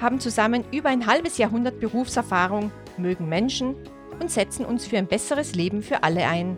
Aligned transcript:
haben 0.00 0.20
zusammen 0.20 0.64
über 0.72 0.88
ein 0.88 1.06
halbes 1.06 1.38
Jahrhundert 1.38 1.80
Berufserfahrung, 1.80 2.70
mögen 2.96 3.28
Menschen 3.28 3.74
und 4.20 4.30
setzen 4.30 4.64
uns 4.64 4.86
für 4.86 4.98
ein 4.98 5.06
besseres 5.06 5.54
Leben 5.54 5.82
für 5.82 6.02
alle 6.02 6.26
ein. 6.26 6.56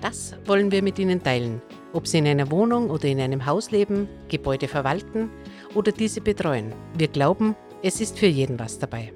Das 0.00 0.36
wollen 0.44 0.70
wir 0.70 0.82
mit 0.82 0.98
Ihnen 0.98 1.22
teilen, 1.22 1.60
ob 1.92 2.06
Sie 2.06 2.18
in 2.18 2.26
einer 2.26 2.50
Wohnung 2.50 2.90
oder 2.90 3.06
in 3.06 3.20
einem 3.20 3.46
Haus 3.46 3.70
leben, 3.70 4.08
Gebäude 4.28 4.68
verwalten 4.68 5.30
oder 5.74 5.92
diese 5.92 6.20
betreuen. 6.20 6.72
Wir 6.96 7.08
glauben, 7.08 7.56
es 7.82 8.00
ist 8.00 8.18
für 8.18 8.26
jeden 8.26 8.58
was 8.58 8.78
dabei. 8.78 9.12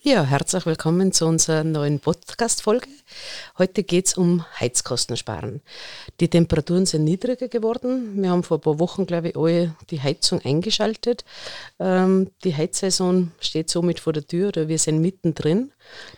Ja, 0.00 0.22
herzlich 0.22 0.64
willkommen 0.64 1.10
zu 1.10 1.26
unserer 1.26 1.64
neuen 1.64 1.98
Podcast-Folge. 1.98 2.86
Heute 3.58 3.82
geht 3.82 4.06
es 4.06 4.14
um 4.14 4.44
Heizkosten 4.60 5.16
sparen. 5.16 5.60
Die 6.20 6.28
Temperaturen 6.28 6.86
sind 6.86 7.02
niedriger 7.02 7.48
geworden. 7.48 8.22
Wir 8.22 8.30
haben 8.30 8.44
vor 8.44 8.58
ein 8.58 8.60
paar 8.60 8.78
Wochen, 8.78 9.06
glaube 9.06 9.30
ich, 9.30 9.36
alle 9.36 9.74
die 9.90 10.00
Heizung 10.00 10.40
eingeschaltet. 10.44 11.24
Ähm, 11.80 12.30
die 12.44 12.54
Heizsaison 12.54 13.32
steht 13.40 13.70
somit 13.70 13.98
vor 13.98 14.12
der 14.12 14.24
Tür 14.24 14.48
oder 14.48 14.68
wir 14.68 14.78
sind 14.78 15.00
mittendrin. 15.00 15.72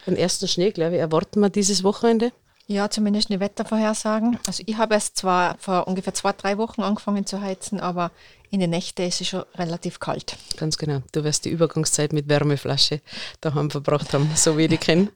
Den 0.07 0.17
ersten 0.17 0.47
Schnee, 0.47 0.73
glaube 0.73 0.97
ich, 0.97 1.01
erwarten 1.01 1.41
wir 1.41 1.49
dieses 1.49 1.83
Wochenende. 1.83 2.33
Ja, 2.71 2.89
zumindest 2.89 3.31
eine 3.31 3.41
Wettervorhersagen. 3.41 4.39
Also 4.47 4.63
ich 4.65 4.77
habe 4.77 4.95
erst 4.95 5.17
zwar 5.17 5.59
vor 5.59 5.89
ungefähr 5.89 6.15
zwei, 6.15 6.33
drei 6.33 6.57
Wochen 6.57 6.83
angefangen 6.83 7.27
zu 7.27 7.41
heizen, 7.41 7.81
aber 7.81 8.13
in 8.49 8.61
den 8.61 8.71
Nächten 8.71 9.03
ist 9.03 9.21
es 9.21 9.27
schon 9.27 9.43
relativ 9.57 9.99
kalt. 9.99 10.37
Ganz 10.57 10.79
genau. 10.79 11.03
Du 11.11 11.25
wirst 11.25 11.47
die 11.47 11.51
Übergangszeit 11.51 12.13
mit 12.13 12.29
Wärmeflasche 12.29 13.01
daheim 13.41 13.73
verbracht 13.73 14.15
haben, 14.15 14.31
so 14.37 14.57
wie 14.57 14.67
ich 14.67 14.79
kenne. 14.79 15.09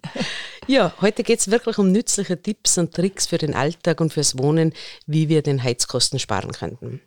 Ja, 0.66 0.92
heute 1.00 1.22
geht 1.22 1.38
es 1.38 1.48
wirklich 1.48 1.78
um 1.78 1.92
nützliche 1.92 2.42
Tipps 2.42 2.76
und 2.76 2.92
Tricks 2.92 3.28
für 3.28 3.38
den 3.38 3.54
Alltag 3.54 4.00
und 4.00 4.12
fürs 4.12 4.36
Wohnen, 4.36 4.72
wie 5.06 5.28
wir 5.28 5.42
den 5.42 5.62
Heizkosten 5.62 6.18
sparen 6.18 6.50
könnten. 6.50 7.02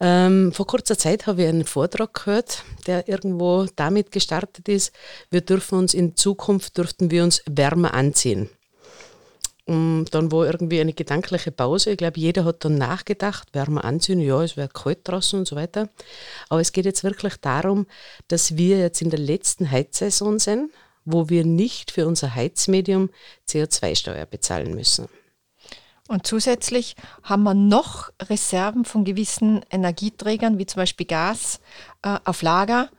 Ähm, 0.00 0.50
vor 0.52 0.66
kurzer 0.66 0.98
Zeit 0.98 1.28
habe 1.28 1.42
ich 1.42 1.48
einen 1.48 1.66
Vortrag 1.66 2.14
gehört, 2.14 2.64
der 2.88 3.06
irgendwo 3.06 3.68
damit 3.76 4.10
gestartet 4.10 4.68
ist, 4.68 4.92
wir 5.30 5.42
dürfen 5.42 5.78
uns 5.78 5.94
in 5.94 6.16
Zukunft, 6.16 6.76
dürften 6.78 7.12
wir 7.12 7.22
uns 7.22 7.44
wärmer 7.48 7.94
anziehen. 7.94 8.50
Und 9.64 10.06
dann 10.10 10.32
war 10.32 10.46
irgendwie 10.46 10.80
eine 10.80 10.92
gedankliche 10.92 11.52
Pause. 11.52 11.92
Ich 11.92 11.96
glaube, 11.96 12.18
jeder 12.18 12.44
hat 12.44 12.64
dann 12.64 12.78
nachgedacht, 12.78 13.48
wärmer 13.52 13.84
anziehen, 13.84 14.20
ja, 14.20 14.42
es 14.42 14.56
wird 14.56 14.74
kalt 14.74 15.00
draußen 15.04 15.38
und 15.38 15.46
so 15.46 15.54
weiter. 15.54 15.88
Aber 16.48 16.60
es 16.60 16.72
geht 16.72 16.84
jetzt 16.84 17.04
wirklich 17.04 17.36
darum, 17.36 17.86
dass 18.26 18.56
wir 18.56 18.78
jetzt 18.78 19.02
in 19.02 19.10
der 19.10 19.20
letzten 19.20 19.70
Heizsaison 19.70 20.40
sind, 20.40 20.72
wo 21.04 21.28
wir 21.28 21.44
nicht 21.44 21.92
für 21.92 22.06
unser 22.06 22.34
Heizmedium 22.34 23.10
CO2-Steuer 23.48 24.26
bezahlen 24.26 24.74
müssen. 24.74 25.08
Und 26.08 26.26
zusätzlich 26.26 26.96
haben 27.22 27.44
wir 27.44 27.54
noch 27.54 28.10
Reserven 28.20 28.84
von 28.84 29.04
gewissen 29.04 29.64
Energieträgern, 29.70 30.58
wie 30.58 30.66
zum 30.66 30.80
Beispiel 30.80 31.06
Gas, 31.06 31.60
äh, 32.02 32.18
auf 32.24 32.42
Lager 32.42 32.90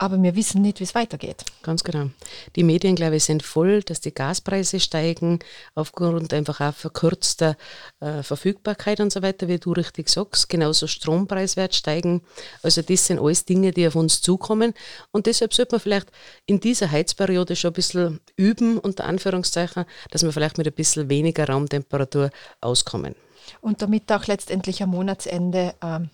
aber 0.00 0.20
wir 0.22 0.34
wissen 0.34 0.62
nicht, 0.62 0.80
wie 0.80 0.84
es 0.84 0.94
weitergeht. 0.94 1.44
Ganz 1.62 1.84
genau. 1.84 2.08
Die 2.56 2.64
Medien, 2.64 2.96
glaube 2.96 3.16
ich, 3.16 3.24
sind 3.24 3.42
voll, 3.42 3.82
dass 3.82 4.00
die 4.00 4.14
Gaspreise 4.14 4.80
steigen, 4.80 5.40
aufgrund 5.74 6.32
einfach 6.32 6.58
auch 6.62 6.72
verkürzter 6.74 7.54
äh, 8.00 8.22
Verfügbarkeit 8.22 9.00
und 9.00 9.12
so 9.12 9.20
weiter, 9.20 9.46
wie 9.46 9.58
du 9.58 9.72
richtig 9.72 10.08
sagst. 10.08 10.48
Genauso 10.48 10.86
Strompreiswert 10.86 11.74
steigen. 11.74 12.22
Also 12.62 12.80
das 12.80 13.06
sind 13.06 13.20
alles 13.20 13.44
Dinge, 13.44 13.72
die 13.72 13.86
auf 13.86 13.94
uns 13.94 14.22
zukommen. 14.22 14.72
Und 15.10 15.26
deshalb 15.26 15.52
sollte 15.52 15.74
man 15.74 15.80
vielleicht 15.80 16.10
in 16.46 16.60
dieser 16.60 16.90
Heizperiode 16.90 17.54
schon 17.54 17.72
ein 17.72 17.74
bisschen 17.74 18.20
üben, 18.36 18.78
unter 18.78 19.04
Anführungszeichen, 19.04 19.84
dass 20.10 20.22
wir 20.22 20.32
vielleicht 20.32 20.56
mit 20.56 20.66
ein 20.66 20.72
bisschen 20.72 21.10
weniger 21.10 21.46
Raumtemperatur 21.46 22.30
auskommen 22.62 23.14
und 23.60 23.82
damit 23.82 24.10
auch 24.12 24.26
letztendlich 24.26 24.82
am 24.82 24.90
Monatsende 24.90 25.74
ähm, 25.82 26.10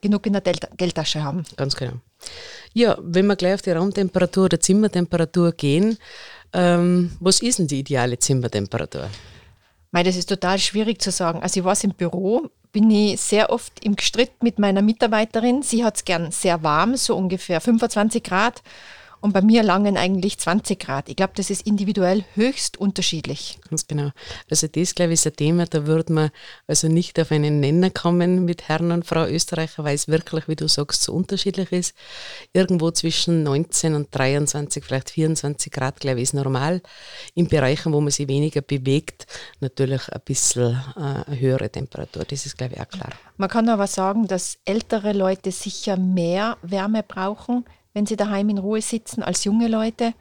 genug 0.00 0.26
in 0.26 0.34
der 0.34 0.42
Geldtasche 0.42 1.22
haben. 1.22 1.44
Ganz 1.56 1.76
genau. 1.76 1.94
Ja, 2.72 2.96
wenn 3.00 3.26
wir 3.26 3.36
gleich 3.36 3.54
auf 3.54 3.62
die 3.62 3.70
Raumtemperatur 3.70 4.44
oder 4.44 4.60
Zimmertemperatur 4.60 5.52
gehen, 5.52 5.98
ähm, 6.52 7.16
was 7.20 7.40
ist 7.40 7.58
denn 7.58 7.66
die 7.66 7.80
ideale 7.80 8.18
Zimmertemperatur? 8.18 9.08
Mei, 9.92 10.02
das 10.02 10.16
ist 10.16 10.28
total 10.28 10.58
schwierig 10.58 11.02
zu 11.02 11.10
sagen. 11.10 11.42
Also 11.42 11.60
ich 11.60 11.64
war 11.64 11.76
im 11.82 11.94
Büro, 11.94 12.48
bin 12.72 12.90
ich 12.90 13.20
sehr 13.20 13.50
oft 13.50 13.84
im 13.84 13.96
Gestritt 13.96 14.42
mit 14.42 14.58
meiner 14.58 14.82
Mitarbeiterin. 14.82 15.62
Sie 15.62 15.84
hat 15.84 15.96
es 15.96 16.04
gern 16.04 16.30
sehr 16.30 16.62
warm, 16.62 16.96
so 16.96 17.16
ungefähr 17.16 17.60
25 17.60 18.22
Grad. 18.22 18.62
Und 19.20 19.32
bei 19.32 19.42
mir 19.42 19.62
langen 19.62 19.98
eigentlich 19.98 20.38
20 20.38 20.80
Grad. 20.80 21.08
Ich 21.10 21.16
glaube, 21.16 21.34
das 21.36 21.50
ist 21.50 21.66
individuell 21.66 22.24
höchst 22.34 22.78
unterschiedlich. 22.78 23.58
Ganz 23.68 23.86
genau. 23.86 24.10
Also 24.48 24.66
das, 24.66 24.94
glaube 24.94 25.12
ich, 25.12 25.20
ist 25.20 25.26
ein 25.26 25.36
Thema, 25.36 25.66
da 25.66 25.86
würde 25.86 26.12
man 26.12 26.30
also 26.66 26.88
nicht 26.88 27.20
auf 27.20 27.30
einen 27.30 27.60
Nenner 27.60 27.90
kommen 27.90 28.46
mit 28.46 28.68
Herrn 28.68 28.92
und 28.92 29.04
Frau 29.04 29.26
Österreicher, 29.26 29.84
weil 29.84 29.94
es 29.94 30.08
wirklich, 30.08 30.48
wie 30.48 30.56
du 30.56 30.68
sagst, 30.68 31.02
so 31.02 31.12
unterschiedlich 31.12 31.70
ist. 31.70 31.94
Irgendwo 32.54 32.90
zwischen 32.92 33.42
19 33.42 33.94
und 33.94 34.08
23, 34.10 34.82
vielleicht 34.82 35.10
24 35.10 35.70
Grad, 35.70 36.00
glaube 36.00 36.18
ich, 36.18 36.24
ist 36.24 36.34
normal. 36.34 36.80
In 37.34 37.48
Bereichen, 37.48 37.92
wo 37.92 38.00
man 38.00 38.10
sich 38.10 38.26
weniger 38.26 38.62
bewegt, 38.62 39.26
natürlich 39.60 40.08
ein 40.10 40.20
bisschen 40.24 40.80
äh, 40.96 41.36
höhere 41.36 41.68
Temperatur. 41.68 42.24
Das 42.24 42.46
ist, 42.46 42.56
glaube 42.56 42.74
ich, 42.74 42.80
auch 42.80 42.88
klar. 42.88 43.10
Man 43.36 43.50
kann 43.50 43.68
aber 43.68 43.86
sagen, 43.86 44.26
dass 44.26 44.58
ältere 44.64 45.12
Leute 45.12 45.52
sicher 45.52 45.96
mehr 45.96 46.56
Wärme 46.62 47.02
brauchen, 47.02 47.64
wenn 47.92 48.06
sie 48.06 48.16
daheim 48.16 48.48
in 48.48 48.58
Ruhe 48.58 48.80
sitzen, 48.80 49.22
als 49.22 49.44
junge 49.44 49.68
Leute. 49.68 50.14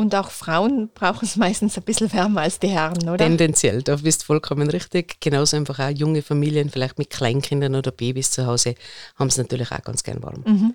Und 0.00 0.14
auch 0.14 0.30
Frauen 0.30 0.88
brauchen 0.94 1.26
es 1.26 1.36
meistens 1.36 1.76
ein 1.76 1.82
bisschen 1.82 2.10
wärmer 2.10 2.40
als 2.40 2.58
die 2.58 2.68
Herren, 2.68 3.06
oder? 3.06 3.18
Tendenziell, 3.18 3.82
da 3.82 3.96
bist 3.96 4.22
du 4.22 4.24
vollkommen 4.24 4.70
richtig. 4.70 5.20
Genauso 5.20 5.58
einfach 5.58 5.78
auch 5.78 5.90
junge 5.90 6.22
Familien, 6.22 6.70
vielleicht 6.70 6.96
mit 6.98 7.10
Kleinkindern 7.10 7.74
oder 7.74 7.90
Babys 7.90 8.30
zu 8.30 8.46
Hause, 8.46 8.76
haben 9.16 9.26
es 9.26 9.36
natürlich 9.36 9.70
auch 9.72 9.82
ganz 9.82 10.02
gern 10.02 10.22
warm. 10.22 10.42
Mhm. 10.46 10.74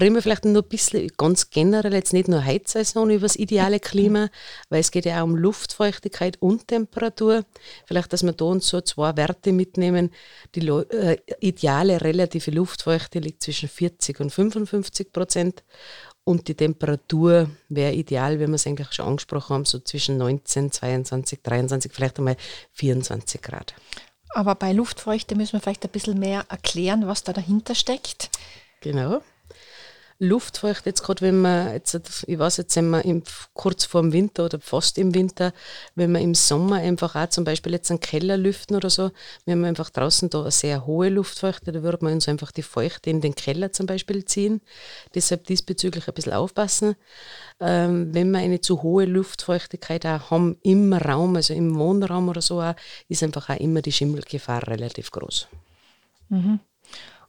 Reden 0.00 0.14
wir 0.14 0.22
vielleicht 0.22 0.46
nur 0.46 0.62
ein 0.62 0.68
bisschen 0.68 1.10
ganz 1.18 1.50
generell, 1.50 1.92
jetzt 1.92 2.14
nicht 2.14 2.26
nur 2.26 2.42
Heizsaison, 2.42 3.10
über 3.10 3.26
das 3.26 3.36
ideale 3.36 3.80
Klima, 3.80 4.30
weil 4.70 4.80
es 4.80 4.90
geht 4.90 5.04
ja 5.04 5.20
auch 5.20 5.24
um 5.24 5.36
Luftfeuchtigkeit 5.36 6.40
und 6.40 6.66
Temperatur. 6.66 7.44
Vielleicht, 7.84 8.14
dass 8.14 8.22
wir 8.22 8.32
da 8.32 8.46
uns 8.46 8.66
so 8.66 8.80
zwei 8.80 9.14
Werte 9.18 9.52
mitnehmen. 9.52 10.10
Die 10.54 10.66
äh, 10.66 11.18
ideale 11.40 12.00
relative 12.00 12.50
Luftfeuchte 12.50 13.18
liegt 13.18 13.42
zwischen 13.42 13.68
40 13.68 14.20
und 14.20 14.30
55 14.30 15.12
Prozent 15.12 15.64
und 16.24 16.48
die 16.48 16.54
Temperatur 16.54 17.50
wäre 17.68 17.92
ideal, 17.92 18.40
wenn 18.40 18.50
wir 18.50 18.56
es 18.56 18.66
eigentlich 18.66 18.92
schon 18.92 19.06
angesprochen 19.06 19.54
haben, 19.54 19.64
so 19.64 19.78
zwischen 19.78 20.16
19, 20.16 20.72
22, 20.72 21.42
23, 21.42 21.92
vielleicht 21.92 22.18
einmal 22.18 22.36
24 22.72 23.42
Grad. 23.42 23.74
Aber 24.30 24.54
bei 24.54 24.72
Luftfeuchte 24.72 25.36
müssen 25.36 25.52
wir 25.52 25.60
vielleicht 25.60 25.84
ein 25.84 25.90
bisschen 25.90 26.18
mehr 26.18 26.44
erklären, 26.48 27.06
was 27.06 27.22
da 27.22 27.32
dahinter 27.32 27.74
steckt. 27.74 28.30
Genau. 28.80 29.22
Luftfeucht, 30.24 30.86
jetzt 30.86 31.02
gerade 31.02 31.20
wenn 31.22 31.40
man, 31.40 31.72
jetzt, 31.72 32.24
ich 32.26 32.38
weiß 32.38 32.56
jetzt, 32.58 32.74
sind 32.74 32.90
wir 32.90 33.04
im, 33.04 33.22
kurz 33.52 33.84
vor 33.84 34.02
dem 34.02 34.12
Winter 34.12 34.46
oder 34.46 34.60
fast 34.60 34.98
im 34.98 35.14
Winter, 35.14 35.52
wenn 35.94 36.12
wir 36.12 36.20
im 36.20 36.34
Sommer 36.34 36.76
einfach 36.76 37.14
auch 37.14 37.28
zum 37.28 37.44
Beispiel 37.44 37.72
jetzt 37.72 37.90
einen 37.90 38.00
Keller 38.00 38.36
lüften 38.36 38.76
oder 38.76 38.90
so, 38.90 39.10
wir 39.44 39.52
haben 39.52 39.64
einfach 39.64 39.90
draußen 39.90 40.30
da 40.30 40.42
eine 40.42 40.50
sehr 40.50 40.86
hohe 40.86 41.08
Luftfeuchte, 41.08 41.72
da 41.72 41.82
würde 41.82 42.04
man 42.04 42.14
uns 42.14 42.28
einfach 42.28 42.50
die 42.50 42.62
Feuchte 42.62 43.10
in 43.10 43.20
den 43.20 43.34
Keller 43.34 43.72
zum 43.72 43.86
Beispiel 43.86 44.24
ziehen. 44.24 44.60
Deshalb 45.14 45.46
diesbezüglich 45.46 46.08
ein 46.08 46.14
bisschen 46.14 46.32
aufpassen. 46.32 46.96
Ähm, 47.60 48.12
wenn 48.12 48.30
wir 48.30 48.38
eine 48.38 48.60
zu 48.60 48.82
hohe 48.82 49.04
Luftfeuchtigkeit 49.04 50.06
auch 50.06 50.30
haben 50.30 50.56
im 50.62 50.92
Raum, 50.92 51.36
also 51.36 51.54
im 51.54 51.76
Wohnraum 51.76 52.28
oder 52.28 52.42
so, 52.42 52.60
auch, 52.60 52.74
ist 53.08 53.22
einfach 53.22 53.48
auch 53.50 53.60
immer 53.60 53.82
die 53.82 53.92
Schimmelgefahr 53.92 54.66
relativ 54.66 55.10
groß. 55.10 55.48
Mhm. 56.30 56.60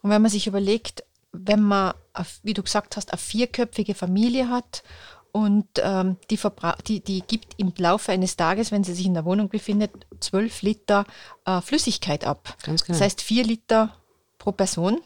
Und 0.01 0.09
wenn 0.09 0.21
man 0.21 0.31
sich 0.31 0.48
überlegt, 0.48 1.03
wenn 1.31 1.62
man, 1.62 1.94
wie 2.44 2.53
du 2.53 2.63
gesagt 2.63 2.97
hast, 2.97 3.12
eine 3.12 3.19
vierköpfige 3.19 3.95
Familie 3.95 4.50
hat 4.50 4.83
und 5.35 5.67
ähm, 5.83 6.15
die, 6.29 6.39
die, 6.88 7.00
die, 7.01 7.21
gibt 7.21 7.56
im 7.57 7.73
Laufe 7.77 8.13
eines 8.13 8.38
Tages, 8.38 8.71
wenn 8.71 8.85
sie 8.85 8.94
sich 8.94 9.06
in 9.06 9.15
der 9.15 9.25
Wohnung 9.25 9.50
befindet, 9.50 9.91
zwölf 10.21 10.62
Liter 10.62 11.06
äh, 11.44 11.59
Flüssigkeit 11.59 12.25
ab. 12.25 12.56
Ganz 12.63 12.85
genau. 12.85 12.97
Das 12.97 13.03
heißt 13.06 13.21
vier 13.21 13.44
Liter 13.44 13.94
pro 14.38 14.53
Person. 14.53 15.01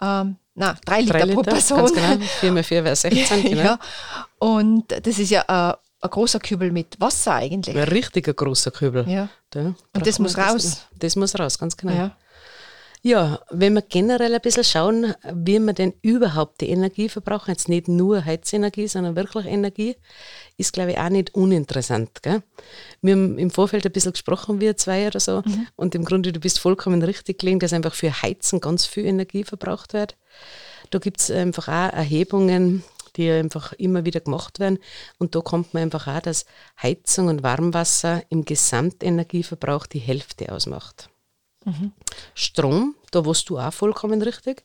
Ähm, 0.00 0.36
na, 0.54 0.78
drei 0.86 1.02
Liter, 1.02 1.12
drei 1.12 1.24
Liter 1.24 1.34
pro 1.34 1.42
Person. 1.42 1.78
Ganz 1.78 1.92
genau. 1.92 2.24
Vier 2.40 2.52
mal 2.52 2.62
vier 2.62 2.84
wäre 2.84 2.96
16, 2.96 3.42
genau. 3.42 3.62
ja. 3.62 3.78
Und 4.38 4.86
das 4.88 5.18
ist 5.18 5.28
ja 5.28 5.42
äh, 5.42 5.76
ein 6.06 6.10
großer 6.10 6.40
Kübel 6.40 6.72
mit 6.72 6.98
Wasser 6.98 7.34
eigentlich. 7.34 7.76
Ein 7.76 7.84
richtiger 7.84 8.32
großer 8.32 8.70
Kübel. 8.70 9.06
Ja. 9.06 9.28
Da 9.50 9.74
und 9.92 10.06
das 10.06 10.18
muss 10.18 10.38
raus. 10.38 10.86
Das 10.98 11.16
muss 11.16 11.38
raus, 11.38 11.58
ganz 11.58 11.76
genau. 11.76 11.92
Ja. 11.92 12.16
Ja, 13.02 13.40
wenn 13.50 13.72
wir 13.72 13.82
generell 13.82 14.34
ein 14.34 14.40
bisschen 14.42 14.64
schauen, 14.64 15.14
wie 15.32 15.58
wir 15.58 15.72
denn 15.72 15.94
überhaupt 16.02 16.60
die 16.60 16.68
Energie 16.68 17.08
verbrauchen, 17.08 17.50
jetzt 17.50 17.68
nicht 17.68 17.88
nur 17.88 18.26
Heizenergie, 18.26 18.88
sondern 18.88 19.16
wirklich 19.16 19.46
Energie, 19.46 19.96
ist, 20.58 20.74
glaube 20.74 20.92
ich, 20.92 20.98
auch 20.98 21.08
nicht 21.08 21.34
uninteressant. 21.34 22.22
Gell? 22.22 22.42
Wir 23.00 23.14
haben 23.14 23.38
im 23.38 23.50
Vorfeld 23.50 23.86
ein 23.86 23.92
bisschen 23.92 24.12
gesprochen, 24.12 24.60
wir 24.60 24.76
zwei 24.76 25.06
oder 25.06 25.18
so, 25.18 25.42
mhm. 25.44 25.66
und 25.76 25.94
im 25.94 26.04
Grunde, 26.04 26.32
du 26.32 26.40
bist 26.40 26.58
vollkommen 26.58 27.02
richtig 27.02 27.38
gelegen, 27.38 27.58
dass 27.58 27.72
einfach 27.72 27.94
für 27.94 28.20
Heizen 28.20 28.60
ganz 28.60 28.84
viel 28.84 29.06
Energie 29.06 29.44
verbraucht 29.44 29.94
wird. 29.94 30.16
Da 30.90 30.98
gibt 30.98 31.20
es 31.20 31.30
einfach 31.30 31.68
auch 31.68 31.96
Erhebungen, 31.96 32.84
die 33.16 33.30
einfach 33.30 33.72
immer 33.74 34.04
wieder 34.04 34.20
gemacht 34.20 34.60
werden. 34.60 34.78
Und 35.18 35.34
da 35.34 35.40
kommt 35.40 35.72
man 35.72 35.84
einfach 35.84 36.06
auch, 36.06 36.20
dass 36.20 36.44
Heizung 36.82 37.28
und 37.28 37.42
Warmwasser 37.42 38.22
im 38.28 38.44
Gesamtenergieverbrauch 38.44 39.86
die 39.86 39.98
Hälfte 39.98 40.52
ausmacht. 40.52 41.08
Mhm. 41.64 41.92
Strom, 42.34 42.94
da 43.10 43.24
warst 43.26 43.48
du 43.50 43.58
auch 43.58 43.72
vollkommen 43.72 44.22
richtig, 44.22 44.64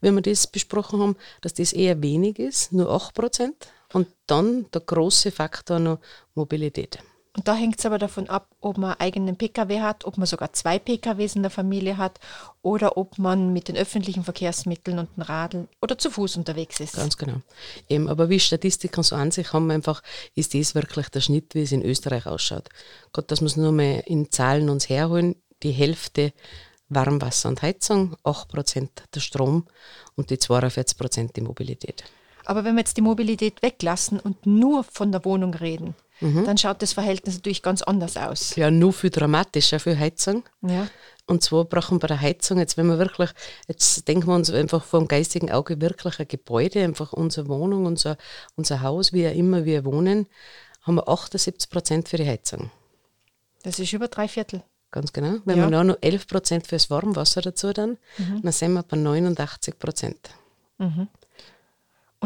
wenn 0.00 0.14
wir 0.14 0.22
das 0.22 0.46
besprochen 0.46 1.00
haben, 1.00 1.16
dass 1.40 1.54
das 1.54 1.72
eher 1.72 2.02
wenig 2.02 2.38
ist, 2.38 2.72
nur 2.72 2.90
8%. 2.90 3.52
Und 3.92 4.08
dann 4.26 4.66
der 4.72 4.80
große 4.80 5.30
Faktor 5.30 5.78
noch 5.78 6.00
Mobilität. 6.34 6.98
Und 7.36 7.46
da 7.46 7.54
hängt 7.54 7.78
es 7.78 7.84
aber 7.84 7.98
davon 7.98 8.30
ab, 8.30 8.48
ob 8.60 8.78
man 8.78 8.92
einen 8.92 9.00
eigenen 9.00 9.36
Pkw 9.36 9.80
hat, 9.80 10.06
ob 10.06 10.16
man 10.16 10.26
sogar 10.26 10.54
zwei 10.54 10.78
Pkws 10.78 11.36
in 11.36 11.42
der 11.42 11.50
Familie 11.50 11.98
hat 11.98 12.18
oder 12.62 12.96
ob 12.96 13.18
man 13.18 13.52
mit 13.52 13.68
den 13.68 13.76
öffentlichen 13.76 14.24
Verkehrsmitteln 14.24 14.98
und 14.98 15.14
dem 15.16 15.22
Radl 15.22 15.68
oder 15.82 15.98
zu 15.98 16.10
Fuß 16.10 16.38
unterwegs 16.38 16.80
ist. 16.80 16.96
Ganz 16.96 17.18
genau. 17.18 17.42
Eben, 17.90 18.08
aber 18.08 18.30
wie 18.30 18.40
Statistiken 18.40 19.02
so 19.02 19.16
an 19.16 19.32
sich 19.32 19.52
haben, 19.52 19.70
einfach 19.70 20.02
ist 20.34 20.54
das 20.54 20.74
wirklich 20.74 21.10
der 21.10 21.20
Schnitt, 21.20 21.54
wie 21.54 21.62
es 21.62 21.72
in 21.72 21.84
Österreich 21.84 22.26
ausschaut. 22.26 22.70
Gott, 23.12 23.30
dass 23.30 23.42
wir 23.42 23.46
es 23.46 23.56
nur 23.56 23.70
mal 23.70 24.02
in 24.06 24.30
Zahlen 24.30 24.70
uns 24.70 24.88
herholen, 24.88 25.36
die 25.66 25.72
Hälfte 25.72 26.32
Warmwasser 26.88 27.48
und 27.48 27.62
Heizung, 27.62 28.16
8% 28.24 28.88
der 29.12 29.20
Strom 29.20 29.66
und 30.14 30.30
die 30.30 30.36
42% 30.36 31.32
die 31.32 31.40
Mobilität. 31.40 32.04
Aber 32.44 32.64
wenn 32.64 32.76
wir 32.76 32.80
jetzt 32.80 32.96
die 32.96 33.02
Mobilität 33.02 33.60
weglassen 33.62 34.20
und 34.20 34.46
nur 34.46 34.84
von 34.84 35.10
der 35.10 35.24
Wohnung 35.24 35.52
reden, 35.54 35.96
mhm. 36.20 36.44
dann 36.44 36.56
schaut 36.56 36.80
das 36.80 36.92
Verhältnis 36.92 37.34
natürlich 37.34 37.62
ganz 37.62 37.82
anders 37.82 38.16
aus. 38.16 38.54
Ja, 38.54 38.70
nur 38.70 38.92
viel 38.92 39.10
dramatischer 39.10 39.80
für 39.80 39.98
Heizung. 39.98 40.44
Ja. 40.62 40.86
Und 41.26 41.42
zwar 41.42 41.64
brauchen 41.64 41.96
wir 41.96 42.00
bei 42.00 42.06
der 42.06 42.20
Heizung, 42.20 42.58
jetzt 42.58 42.76
wenn 42.76 42.86
wir 42.86 42.98
wirklich, 42.98 43.30
jetzt 43.66 44.06
denken 44.06 44.28
wir 44.28 44.36
uns 44.36 44.48
einfach 44.50 44.84
vom 44.84 45.08
geistigen 45.08 45.50
Auge 45.50 45.80
wirklich 45.80 46.20
ein 46.20 46.28
Gebäude, 46.28 46.84
einfach 46.84 47.12
unsere 47.12 47.48
Wohnung, 47.48 47.84
unser, 47.84 48.16
unser 48.54 48.80
Haus, 48.82 49.12
wie 49.12 49.26
auch 49.26 49.34
immer 49.34 49.64
wir 49.64 49.84
wohnen, 49.84 50.28
haben 50.82 50.94
wir 50.94 51.08
78 51.08 51.68
Prozent 51.68 52.08
für 52.08 52.16
die 52.16 52.28
Heizung. 52.28 52.70
Das 53.64 53.80
ist 53.80 53.92
über 53.92 54.06
drei 54.06 54.28
Viertel. 54.28 54.62
Ganz 54.96 55.12
genau. 55.12 55.36
Wenn 55.44 55.58
ja. 55.58 55.70
wir 55.70 55.84
noch 55.84 55.98
11 56.00 56.26
Prozent 56.26 56.66
fürs 56.66 56.88
Warmwasser 56.88 57.42
dazu 57.42 57.72
dann, 57.72 57.98
mhm. 58.16 58.40
dann 58.42 58.52
sind 58.52 58.72
wir 58.72 58.82
bei 58.82 58.96
89 58.96 59.78
Prozent. 59.78 60.30
Mhm 60.78 61.08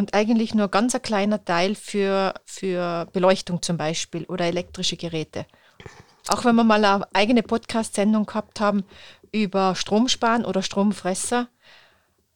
und 0.00 0.14
eigentlich 0.14 0.54
nur 0.54 0.68
ganz 0.68 0.94
ein 0.94 1.02
kleiner 1.02 1.44
Teil 1.44 1.74
für, 1.74 2.34
für 2.44 3.06
Beleuchtung 3.12 3.60
zum 3.62 3.76
Beispiel 3.76 4.24
oder 4.24 4.46
elektrische 4.46 4.96
Geräte. 4.96 5.46
Auch 6.28 6.44
wenn 6.44 6.56
wir 6.56 6.64
mal 6.64 6.84
eine 6.84 7.06
eigene 7.14 7.42
Podcast-Sendung 7.42 8.26
gehabt 8.26 8.60
haben 8.60 8.84
über 9.32 9.74
Stromsparen 9.74 10.44
oder 10.44 10.62
Stromfresser. 10.62 11.48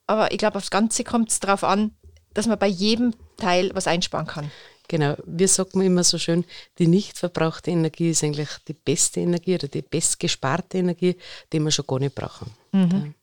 Aber 0.07 0.33
ich 0.33 0.39
glaube, 0.39 0.59
aufs 0.59 0.71
Ganze 0.71 1.05
kommt 1.05 1.31
es 1.31 1.41
darauf 1.41 1.65
an, 1.65 1.93
dass 2.35 2.47
man 2.47 2.59
bei 2.59 2.67
jedem 2.67 3.15
Teil 3.37 3.71
was 3.75 3.87
einsparen 3.87 4.27
kann. 4.27 4.51
Genau, 4.89 5.17
wir 5.25 5.49
sagen 5.49 5.81
immer 5.81 6.05
so 6.05 6.19
schön, 6.19 6.45
die 6.79 6.87
nicht 6.87 7.19
verbrauchte 7.19 7.71
Energie 7.71 8.11
ist 8.11 8.23
eigentlich 8.23 8.51
die 8.69 8.75
beste 8.75 9.21
Energie 9.21 9.55
oder 9.55 9.69
die 9.69 9.83
bestgesparte 9.83 10.79
Energie, 10.79 11.17
die 11.53 11.61
wir 11.61 11.71
schon 11.71 11.87
gar 11.87 11.99
nicht 11.99 12.15
brauchen. 12.15 12.51
Mhm. 12.73 13.15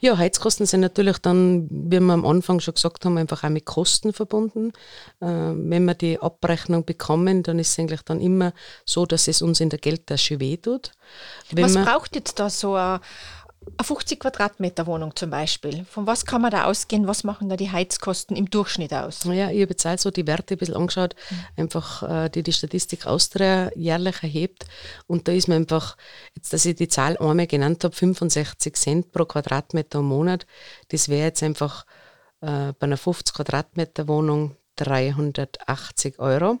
Ja, 0.00 0.18
Heizkosten 0.18 0.66
sind 0.66 0.80
natürlich 0.80 1.18
dann, 1.18 1.68
wie 1.70 2.00
wir 2.00 2.12
am 2.12 2.26
Anfang 2.26 2.60
schon 2.60 2.74
gesagt 2.74 3.04
haben, 3.04 3.16
einfach 3.16 3.44
auch 3.44 3.48
mit 3.48 3.64
Kosten 3.64 4.12
verbunden. 4.12 4.72
Äh, 5.20 5.26
wenn 5.26 5.84
wir 5.84 5.94
die 5.94 6.20
Abrechnung 6.20 6.84
bekommen, 6.84 7.42
dann 7.42 7.58
ist 7.58 7.70
es 7.70 7.78
eigentlich 7.78 8.02
dann 8.02 8.20
immer 8.20 8.52
so, 8.84 9.06
dass 9.06 9.26
es 9.26 9.40
uns 9.40 9.60
in 9.60 9.70
der 9.70 9.78
Geldtasche 9.78 10.38
wehtut. 10.38 10.92
Wenn 11.50 11.74
Was 11.74 11.84
braucht 11.84 12.14
jetzt 12.14 12.38
da 12.38 12.50
so 12.50 12.74
ein 12.74 13.00
eine 13.78 13.84
50 13.84 14.20
Quadratmeter 14.20 14.86
Wohnung 14.86 15.14
zum 15.14 15.30
Beispiel. 15.30 15.84
Von 15.84 16.06
was 16.06 16.24
kann 16.24 16.42
man 16.42 16.50
da 16.50 16.64
ausgehen? 16.64 17.06
Was 17.06 17.24
machen 17.24 17.48
da 17.48 17.56
die 17.56 17.70
Heizkosten 17.70 18.36
im 18.36 18.48
Durchschnitt 18.48 18.92
aus? 18.92 19.24
Ja, 19.24 19.50
ich 19.50 19.62
habe 19.62 19.74
jetzt 19.76 20.02
so 20.02 20.10
die 20.10 20.26
Werte 20.26 20.54
ein 20.54 20.58
bisschen 20.58 20.76
angeschaut, 20.76 21.14
mhm. 21.30 21.62
einfach 21.62 22.02
äh, 22.02 22.28
die 22.28 22.42
die 22.42 22.52
Statistik 22.52 23.06
Austria 23.06 23.70
jährlich 23.74 24.22
erhebt. 24.22 24.66
Und 25.06 25.28
da 25.28 25.32
ist 25.32 25.48
mir 25.48 25.56
einfach, 25.56 25.96
jetzt, 26.34 26.52
dass 26.52 26.64
ich 26.64 26.76
die 26.76 26.88
Zahl 26.88 27.16
einmal 27.18 27.46
genannt 27.46 27.84
habe, 27.84 27.94
65 27.94 28.76
Cent 28.76 29.12
pro 29.12 29.24
Quadratmeter 29.24 29.98
im 29.98 30.06
Monat, 30.06 30.46
das 30.88 31.08
wäre 31.08 31.26
jetzt 31.26 31.42
einfach 31.42 31.84
äh, 32.40 32.72
bei 32.72 32.86
einer 32.86 32.96
50 32.96 33.34
Quadratmeter 33.34 34.08
Wohnung 34.08 34.56
380 34.76 36.18
Euro. 36.18 36.58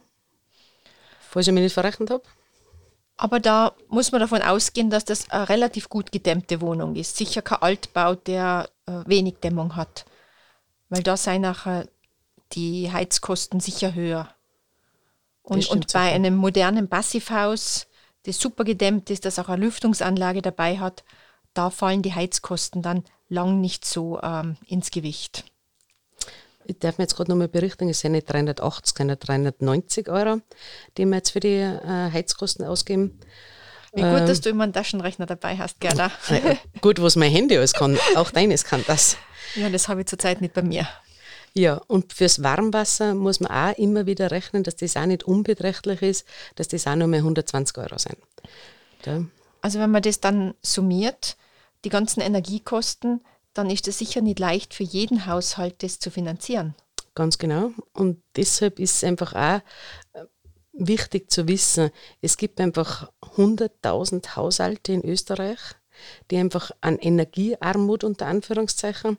Falls 1.20 1.46
ich 1.46 1.52
mich 1.52 1.62
nicht 1.62 1.74
verrechnet 1.74 2.10
habe. 2.10 2.22
Aber 3.16 3.40
da 3.40 3.74
muss 3.88 4.12
man 4.12 4.20
davon 4.20 4.42
ausgehen, 4.42 4.90
dass 4.90 5.04
das 5.04 5.30
eine 5.30 5.48
relativ 5.48 5.88
gut 5.88 6.12
gedämmte 6.12 6.60
Wohnung 6.60 6.96
ist. 6.96 7.16
Sicher 7.16 7.42
kein 7.42 7.62
Altbau, 7.62 8.14
der 8.14 8.68
äh, 8.86 8.92
wenig 9.06 9.36
Dämmung 9.42 9.74
hat. 9.76 10.04
Weil 10.90 11.02
da 11.02 11.16
seien 11.16 11.42
nachher 11.42 11.88
die 12.52 12.92
Heizkosten 12.92 13.60
sicher 13.60 13.94
höher. 13.94 14.28
Und, 15.42 15.68
und 15.70 15.92
bei 15.92 16.12
einem 16.12 16.36
modernen 16.36 16.88
Passivhaus, 16.88 17.86
das 18.24 18.38
super 18.38 18.64
gedämmt 18.64 19.08
ist, 19.10 19.24
das 19.24 19.38
auch 19.38 19.48
eine 19.48 19.64
Lüftungsanlage 19.64 20.42
dabei 20.42 20.78
hat, 20.78 21.04
da 21.54 21.70
fallen 21.70 22.02
die 22.02 22.14
Heizkosten 22.14 22.82
dann 22.82 23.04
lang 23.28 23.60
nicht 23.60 23.84
so 23.84 24.20
ähm, 24.22 24.56
ins 24.66 24.90
Gewicht 24.90 25.44
ich 26.66 26.78
darf 26.78 26.98
mir 26.98 27.04
jetzt 27.04 27.16
gerade 27.16 27.30
nochmal 27.30 27.48
berichten, 27.48 27.88
es 27.88 28.00
sind 28.00 28.12
nicht 28.12 28.30
380, 28.30 28.96
sondern 28.96 29.18
390 29.18 30.08
Euro, 30.08 30.40
die 30.96 31.06
wir 31.06 31.16
jetzt 31.16 31.30
für 31.30 31.40
die 31.40 31.56
äh, 31.56 32.10
Heizkosten 32.12 32.64
ausgeben. 32.64 33.18
Wie 33.92 34.02
gut, 34.02 34.10
ähm, 34.10 34.26
dass 34.26 34.40
du 34.40 34.50
immer 34.50 34.64
einen 34.64 34.72
Taschenrechner 34.72 35.26
dabei 35.26 35.56
hast, 35.56 35.80
Gerda. 35.80 36.10
Äh, 36.28 36.56
gut, 36.80 37.00
was 37.00 37.16
mein 37.16 37.30
Handy 37.30 37.56
alles 37.56 37.72
kann, 37.72 37.98
auch 38.14 38.30
deines 38.30 38.64
kann 38.64 38.84
das. 38.86 39.16
Ja, 39.54 39.70
das 39.70 39.88
habe 39.88 40.00
ich 40.00 40.06
zurzeit 40.06 40.40
nicht 40.40 40.54
bei 40.54 40.62
mir. 40.62 40.86
Ja, 41.54 41.80
und 41.86 42.12
fürs 42.12 42.42
Warmwasser 42.42 43.14
muss 43.14 43.40
man 43.40 43.50
auch 43.50 43.78
immer 43.78 44.04
wieder 44.04 44.30
rechnen, 44.30 44.62
dass 44.62 44.76
das 44.76 44.96
auch 44.96 45.06
nicht 45.06 45.24
unbeträchtlich 45.24 46.02
ist, 46.02 46.26
dass 46.56 46.68
das 46.68 46.86
auch 46.86 46.96
nur 46.96 47.08
mehr 47.08 47.20
120 47.20 47.78
Euro 47.78 47.96
sind. 47.96 48.18
Ja. 49.06 49.24
Also 49.62 49.78
wenn 49.78 49.90
man 49.90 50.02
das 50.02 50.20
dann 50.20 50.52
summiert, 50.60 51.38
die 51.84 51.88
ganzen 51.88 52.20
Energiekosten, 52.20 53.24
dann 53.56 53.70
ist 53.70 53.88
es 53.88 53.98
sicher 53.98 54.20
nicht 54.20 54.38
leicht 54.38 54.74
für 54.74 54.84
jeden 54.84 55.26
Haushalt, 55.26 55.82
das 55.82 55.98
zu 55.98 56.10
finanzieren. 56.10 56.74
Ganz 57.14 57.38
genau. 57.38 57.70
Und 57.92 58.22
deshalb 58.36 58.78
ist 58.78 58.96
es 58.96 59.04
einfach 59.04 59.34
auch 59.34 59.60
äh, 60.12 60.24
wichtig 60.72 61.30
zu 61.30 61.48
wissen, 61.48 61.90
es 62.20 62.36
gibt 62.36 62.60
einfach 62.60 63.10
100.000 63.36 64.36
Haushalte 64.36 64.92
in 64.92 65.04
Österreich, 65.04 65.58
die 66.30 66.36
einfach 66.36 66.70
an 66.82 66.98
Energiearmut 66.98 68.04
unter 68.04 68.26
Anführungszeichen 68.26 69.16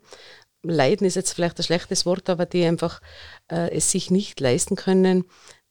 leiden, 0.62 1.08
ist 1.08 1.16
jetzt 1.16 1.34
vielleicht 1.34 1.58
ein 1.60 1.64
schlechtes 1.64 2.06
Wort, 2.06 2.30
aber 2.30 2.46
die 2.46 2.66
einfach 2.66 3.02
äh, 3.52 3.72
es 3.76 3.92
sich 3.92 4.12
nicht 4.12 4.40
leisten 4.40 4.76
können, 4.76 5.26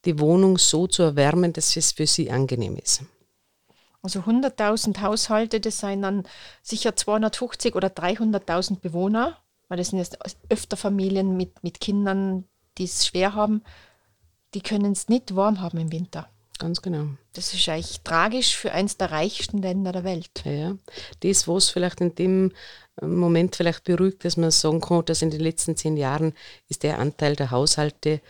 die 0.04 0.18
Wohnung 0.18 0.58
so 0.58 0.86
zu 0.86 1.02
erwärmen, 1.02 1.52
dass 1.52 1.76
es 1.76 1.92
für 1.92 2.06
sie 2.06 2.30
angenehm 2.30 2.76
ist. 2.76 3.02
Also 4.02 4.20
100.000 4.20 5.00
Haushalte, 5.00 5.60
das 5.60 5.78
seien 5.78 6.02
dann 6.02 6.24
sicher 6.62 6.96
250 6.96 7.74
oder 7.74 7.88
300.000 7.88 8.80
Bewohner, 8.80 9.36
weil 9.68 9.78
das 9.78 9.88
sind 9.88 9.98
jetzt 9.98 10.18
öfter 10.48 10.76
Familien 10.76 11.36
mit, 11.36 11.62
mit 11.64 11.80
Kindern, 11.80 12.44
die 12.78 12.84
es 12.84 13.06
schwer 13.06 13.34
haben. 13.34 13.62
Die 14.54 14.60
können 14.60 14.92
es 14.92 15.08
nicht 15.08 15.34
warm 15.34 15.60
haben 15.60 15.78
im 15.78 15.92
Winter. 15.92 16.28
Ganz 16.58 16.80
genau. 16.80 17.08
Das 17.34 17.52
ist 17.52 17.68
eigentlich 17.68 18.00
tragisch 18.00 18.56
für 18.56 18.72
eines 18.72 18.96
der 18.96 19.10
reichsten 19.10 19.58
Länder 19.58 19.92
der 19.92 20.04
Welt. 20.04 20.42
Ja, 20.44 20.52
ja. 20.52 20.76
Das, 21.20 21.46
was 21.46 21.68
vielleicht 21.68 22.00
in 22.00 22.14
dem 22.14 22.52
Moment 23.02 23.56
vielleicht 23.56 23.84
beruhigt, 23.84 24.24
dass 24.24 24.38
man 24.38 24.50
sagen 24.50 24.80
kann, 24.80 25.04
dass 25.04 25.20
in 25.20 25.30
den 25.30 25.40
letzten 25.40 25.76
zehn 25.76 25.96
Jahren 25.98 26.32
ist 26.68 26.82
der 26.82 26.98
Anteil 26.98 27.36
der 27.36 27.50
Haushalte 27.50 28.22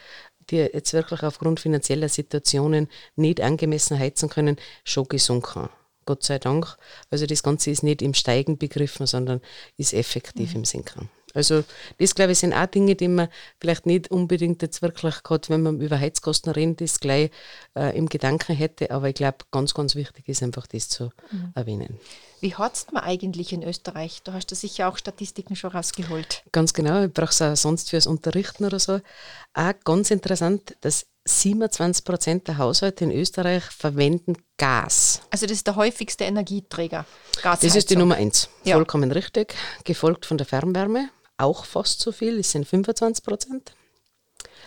die 0.50 0.56
jetzt 0.56 0.92
wirklich 0.92 1.22
aufgrund 1.22 1.60
finanzieller 1.60 2.08
Situationen 2.08 2.88
nicht 3.16 3.40
angemessen 3.40 3.98
heizen 3.98 4.28
können, 4.28 4.56
schon 4.84 5.08
gesunken. 5.08 5.68
Gott 6.04 6.22
sei 6.22 6.38
Dank. 6.38 6.76
Also 7.10 7.26
das 7.26 7.42
Ganze 7.42 7.70
ist 7.70 7.82
nicht 7.82 8.00
im 8.00 8.14
Steigen 8.14 8.58
begriffen, 8.58 9.06
sondern 9.06 9.40
ist 9.76 9.92
effektiv 9.92 10.50
mhm. 10.50 10.56
im 10.56 10.64
Sinken. 10.64 11.10
Also 11.36 11.64
das, 11.98 12.14
glaube 12.14 12.32
ich, 12.32 12.38
sind 12.38 12.54
auch 12.54 12.66
Dinge, 12.66 12.94
die 12.94 13.08
man 13.08 13.28
vielleicht 13.60 13.86
nicht 13.86 14.10
unbedingt 14.10 14.62
jetzt 14.62 14.82
wirklich 14.82 15.22
gerade, 15.22 15.48
wenn 15.50 15.62
man 15.62 15.80
über 15.80 16.00
Heizkosten 16.00 16.52
redet, 16.52 16.80
das 16.80 16.98
gleich 16.98 17.30
äh, 17.76 17.96
im 17.96 18.08
Gedanken 18.08 18.56
hätte. 18.56 18.90
Aber 18.90 19.08
ich 19.08 19.14
glaube, 19.14 19.38
ganz, 19.50 19.74
ganz 19.74 19.94
wichtig 19.94 20.28
ist 20.28 20.42
einfach 20.42 20.66
das 20.66 20.88
zu 20.88 21.10
mhm. 21.30 21.52
erwähnen. 21.54 22.00
Wie 22.40 22.54
hat's 22.54 22.86
man 22.92 23.02
eigentlich 23.02 23.52
in 23.52 23.62
Österreich? 23.62 24.22
Du 24.22 24.32
hast 24.32 24.46
da 24.46 24.56
sicher 24.56 24.88
auch 24.88 24.98
Statistiken 24.98 25.56
schon 25.56 25.70
rausgeholt. 25.70 26.42
Ganz 26.52 26.72
genau, 26.72 27.04
ich 27.04 27.12
brauche 27.12 27.30
es 27.30 27.42
auch 27.42 27.56
sonst 27.56 27.90
fürs 27.90 28.06
Unterrichten 28.06 28.64
oder 28.64 28.78
so. 28.78 29.00
Auch 29.54 29.72
ganz 29.84 30.10
interessant, 30.10 30.76
dass 30.80 31.06
27 31.26 32.04
Prozent 32.04 32.48
der 32.48 32.58
Haushalte 32.58 33.04
in 33.04 33.10
Österreich 33.10 33.64
verwenden 33.64 34.36
Gas. 34.56 35.22
Also 35.30 35.46
das 35.46 35.56
ist 35.56 35.66
der 35.66 35.76
häufigste 35.76 36.24
Energieträger. 36.24 37.04
Gas. 37.42 37.60
Das 37.60 37.74
ist 37.74 37.90
die 37.90 37.96
Nummer 37.96 38.14
eins. 38.14 38.48
Ja. 38.64 38.76
Vollkommen 38.76 39.10
richtig. 39.10 39.54
Gefolgt 39.84 40.24
von 40.24 40.38
der 40.38 40.46
Fernwärme, 40.46 41.10
auch 41.38 41.64
fast 41.64 42.00
so 42.00 42.12
viel, 42.12 42.38
es 42.38 42.52
sind 42.52 42.66
25 42.66 43.24
Prozent. 43.24 43.74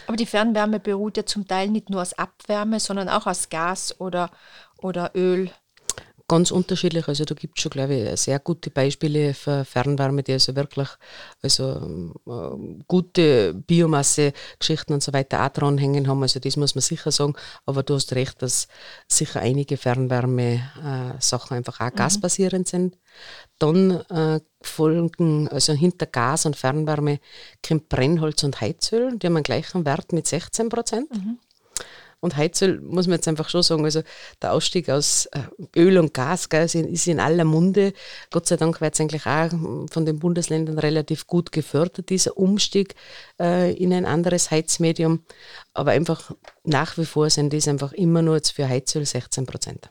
Aber 0.07 0.17
die 0.17 0.25
Fernwärme 0.25 0.79
beruht 0.79 1.17
ja 1.17 1.25
zum 1.25 1.47
Teil 1.47 1.69
nicht 1.69 1.89
nur 1.89 2.01
aus 2.01 2.13
Abwärme, 2.13 2.79
sondern 2.79 3.09
auch 3.09 3.27
aus 3.27 3.49
Gas 3.49 3.99
oder, 3.99 4.31
oder 4.77 5.11
Öl 5.15 5.51
ganz 6.29 6.51
unterschiedlich. 6.51 7.07
Also 7.09 7.25
da 7.25 7.35
gibt 7.35 7.57
es 7.57 7.63
schon, 7.63 7.71
glaube 7.71 7.95
ich, 7.95 8.21
sehr 8.21 8.39
gute 8.39 8.69
Beispiele 8.69 9.33
für 9.33 9.65
Fernwärme, 9.65 10.23
die 10.23 10.31
also 10.31 10.55
wirklich 10.55 10.87
also, 11.41 12.13
äh, 12.25 12.83
gute 12.87 13.53
Biomasse-Geschichten 13.53 14.93
und 14.93 15.03
so 15.03 15.11
weiter 15.11 15.45
auch 15.45 15.49
dranhängen 15.49 16.07
haben. 16.07 16.21
Also 16.21 16.39
das 16.39 16.55
muss 16.55 16.75
man 16.75 16.81
sicher 16.81 17.11
sagen. 17.11 17.33
Aber 17.65 17.83
du 17.83 17.95
hast 17.95 18.13
recht, 18.13 18.41
dass 18.41 18.69
sicher 19.07 19.41
einige 19.41 19.75
Fernwärme-Sachen 19.75 21.55
äh, 21.55 21.57
einfach 21.57 21.81
auch 21.81 21.91
mhm. 21.91 21.95
gasbasierend 21.95 22.67
sind. 22.69 22.97
Dann 23.57 23.91
äh, 24.09 24.39
folgen, 24.61 25.49
also 25.49 25.73
hinter 25.73 26.05
Gas 26.05 26.45
und 26.45 26.55
Fernwärme 26.55 27.19
kommt 27.67 27.89
Brennholz 27.89 28.43
und 28.43 28.61
Heizöl, 28.61 29.17
die 29.17 29.27
haben 29.27 29.35
einen 29.35 29.43
gleichen 29.43 29.85
Wert 29.85 30.13
mit 30.13 30.27
16 30.27 30.69
Prozent. 30.69 31.11
Mhm. 31.11 31.39
Und 32.21 32.35
Heizöl 32.35 32.81
muss 32.81 33.07
man 33.07 33.15
jetzt 33.15 33.27
einfach 33.27 33.49
schon 33.49 33.63
sagen, 33.63 33.85
also 33.85 34.01
der 34.41 34.53
Ausstieg 34.53 34.89
aus 34.89 35.27
äh, 35.27 35.79
Öl 35.79 35.97
und 35.97 36.13
Gas 36.13 36.49
gell, 36.49 36.65
ist 36.65 37.07
in 37.07 37.19
aller 37.19 37.45
Munde. 37.45 37.93
Gott 38.31 38.47
sei 38.47 38.57
Dank 38.57 38.81
wird 38.81 38.93
es 38.93 38.99
eigentlich 38.99 39.25
auch 39.25 39.49
von 39.91 40.05
den 40.05 40.19
Bundesländern 40.19 40.79
relativ 40.79 41.27
gut 41.27 41.51
gefördert, 41.51 42.09
dieser 42.09 42.37
Umstieg 42.37 42.95
äh, 43.39 43.73
in 43.73 43.93
ein 43.93 44.05
anderes 44.05 44.51
Heizmedium. 44.51 45.23
Aber 45.73 45.91
einfach 45.91 46.31
nach 46.63 46.97
wie 46.97 47.05
vor 47.05 47.29
sind 47.29 47.53
das 47.53 47.67
einfach 47.67 47.93
immer 47.93 48.21
nur 48.21 48.35
jetzt 48.35 48.51
für 48.51 48.67
Heizöl 48.67 49.05
16 49.05 49.45
Prozent. 49.45 49.89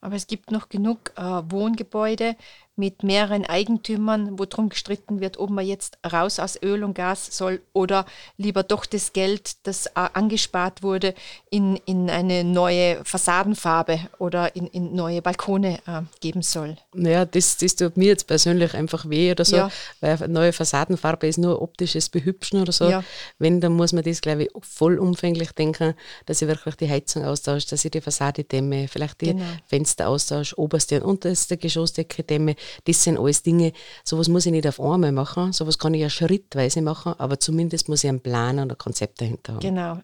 Aber 0.00 0.16
es 0.16 0.26
gibt 0.26 0.50
noch 0.50 0.68
genug 0.68 1.12
äh, 1.16 1.22
Wohngebäude, 1.22 2.36
mit 2.76 3.02
mehreren 3.02 3.44
Eigentümern, 3.44 4.38
wo 4.38 4.46
drum 4.46 4.70
gestritten 4.70 5.20
wird, 5.20 5.38
ob 5.38 5.50
man 5.50 5.66
jetzt 5.66 5.98
raus 6.10 6.38
aus 6.38 6.58
Öl 6.62 6.82
und 6.82 6.94
Gas 6.94 7.36
soll 7.36 7.60
oder 7.72 8.06
lieber 8.38 8.62
doch 8.62 8.86
das 8.86 9.12
Geld, 9.12 9.66
das 9.66 9.86
äh, 9.86 9.90
angespart 10.14 10.82
wurde, 10.82 11.14
in, 11.50 11.76
in 11.84 12.08
eine 12.08 12.42
neue 12.42 13.04
Fassadenfarbe 13.04 14.00
oder 14.18 14.56
in, 14.56 14.66
in 14.68 14.94
neue 14.94 15.20
Balkone 15.20 15.78
äh, 15.86 16.02
geben 16.20 16.42
soll. 16.42 16.76
Naja, 16.94 17.24
das, 17.24 17.58
das 17.58 17.76
tut 17.76 17.96
mir 17.96 18.08
jetzt 18.08 18.26
persönlich 18.26 18.74
einfach 18.74 19.08
weh 19.08 19.30
oder 19.30 19.44
so, 19.44 19.56
ja. 19.56 19.70
weil 20.00 20.22
eine 20.22 20.32
neue 20.32 20.52
Fassadenfarbe 20.52 21.26
ist 21.26 21.38
nur 21.38 21.60
optisches 21.60 22.08
Behübschen 22.08 22.62
oder 22.62 22.72
so. 22.72 22.88
Ja. 22.88 23.04
Wenn, 23.38 23.60
dann 23.60 23.74
muss 23.74 23.92
man 23.92 24.04
das, 24.04 24.20
glaube 24.22 24.44
ich, 24.44 24.50
vollumfänglich 24.60 25.52
denken, 25.52 25.94
dass 26.26 26.40
ich 26.40 26.48
wirklich 26.48 26.76
die 26.76 26.88
Heizung 26.88 27.24
austausche, 27.24 27.68
dass 27.68 27.84
ich 27.84 27.90
die 27.90 28.00
Fassade 28.00 28.44
dämme, 28.44 28.88
vielleicht 28.88 29.20
die 29.20 29.34
genau. 29.34 29.44
Fenster 29.66 30.08
austausche, 30.08 30.58
oberste 30.58 31.02
und 31.02 31.10
unterste 31.10 31.58
Geschossdecke 31.58 32.22
dämme 32.22 32.56
das 32.84 33.02
sind 33.04 33.18
alles 33.18 33.42
Dinge, 33.42 33.72
sowas 34.04 34.28
muss 34.28 34.46
ich 34.46 34.52
nicht 34.52 34.66
auf 34.66 34.80
einmal 34.80 35.12
machen, 35.12 35.52
sowas 35.52 35.78
kann 35.78 35.94
ich 35.94 36.00
ja 36.00 36.10
schrittweise 36.10 36.82
machen, 36.82 37.14
aber 37.18 37.38
zumindest 37.40 37.88
muss 37.88 38.04
ich 38.04 38.10
einen 38.10 38.20
Plan 38.20 38.58
und 38.58 38.70
ein 38.70 38.78
Konzept 38.78 39.20
dahinter 39.20 39.54
haben. 39.54 39.60
Genau. 39.60 40.00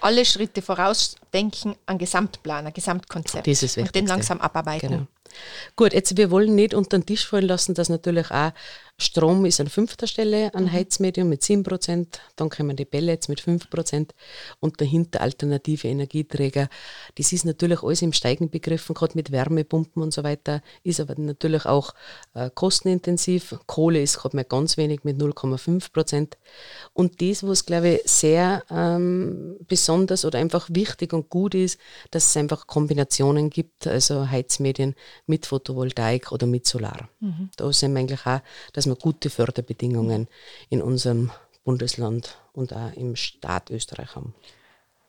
Alle 0.00 0.24
Schritte 0.24 0.62
vorausdenken, 0.62 1.76
ein 1.86 1.98
Gesamtplan, 1.98 2.66
ein 2.66 2.72
Gesamtkonzept. 2.72 3.46
Das 3.46 3.62
ist 3.62 3.76
und 3.76 3.94
den 3.94 4.06
langsam 4.06 4.40
abarbeiten. 4.40 4.88
Genau. 4.88 5.06
Gut, 5.76 5.92
jetzt 5.92 6.16
wir 6.16 6.30
wollen 6.30 6.54
nicht 6.54 6.74
unter 6.74 6.98
den 6.98 7.06
Tisch 7.06 7.26
fallen 7.26 7.46
lassen, 7.46 7.74
dass 7.74 7.88
natürlich 7.88 8.30
auch 8.30 8.52
Strom 8.98 9.44
ist 9.46 9.58
an 9.58 9.68
fünfter 9.68 10.06
Stelle 10.06 10.54
ein 10.54 10.64
mhm. 10.64 10.72
Heizmedium 10.72 11.28
mit 11.28 11.42
7%, 11.42 12.06
dann 12.36 12.50
kommen 12.50 12.76
die 12.76 12.84
Pellets 12.84 13.28
mit 13.28 13.40
5% 13.40 14.10
und 14.60 14.80
dahinter 14.80 15.22
alternative 15.22 15.88
Energieträger. 15.88 16.68
Das 17.16 17.32
ist 17.32 17.44
natürlich 17.44 17.82
alles 17.82 18.02
im 18.02 18.12
Steigen 18.12 18.50
begriffen, 18.50 18.94
gerade 18.94 19.14
mit 19.14 19.32
Wärmepumpen 19.32 20.02
und 20.02 20.12
so 20.12 20.22
weiter, 20.22 20.62
ist 20.84 21.00
aber 21.00 21.14
natürlich 21.16 21.66
auch 21.66 21.94
äh, 22.34 22.50
kostenintensiv. 22.54 23.56
Kohle 23.66 24.00
ist 24.00 24.18
gerade 24.18 24.36
mal 24.36 24.44
ganz 24.44 24.76
wenig 24.76 25.02
mit 25.02 25.18
0,5%. 25.18 26.34
Und 26.92 27.20
das, 27.20 27.44
was 27.44 27.66
glaube 27.66 27.88
ich 27.88 28.02
sehr 28.04 28.62
ähm, 28.70 29.56
besonders 29.66 30.24
oder 30.24 30.38
einfach 30.38 30.68
wichtig 30.70 31.12
und 31.12 31.28
gut 31.28 31.54
ist, 31.54 31.80
dass 32.12 32.26
es 32.26 32.36
einfach 32.36 32.66
Kombinationen 32.66 33.50
gibt, 33.50 33.86
also 33.86 34.30
Heizmedien 34.30 34.94
mit 35.26 35.46
Photovoltaik 35.46 36.32
oder 36.32 36.46
mit 36.46 36.66
Solar. 36.66 37.08
Mhm. 37.20 37.50
Da 37.56 37.72
sind 37.72 37.92
wir 37.92 38.00
eigentlich 38.00 38.26
auch, 38.26 38.40
dass 38.72 38.86
wir 38.86 38.96
gute 38.96 39.30
Förderbedingungen 39.30 40.28
in 40.68 40.82
unserem 40.82 41.30
Bundesland 41.64 42.36
und 42.52 42.72
auch 42.72 42.92
im 42.94 43.16
Staat 43.16 43.70
Österreich 43.70 44.16
haben. 44.16 44.34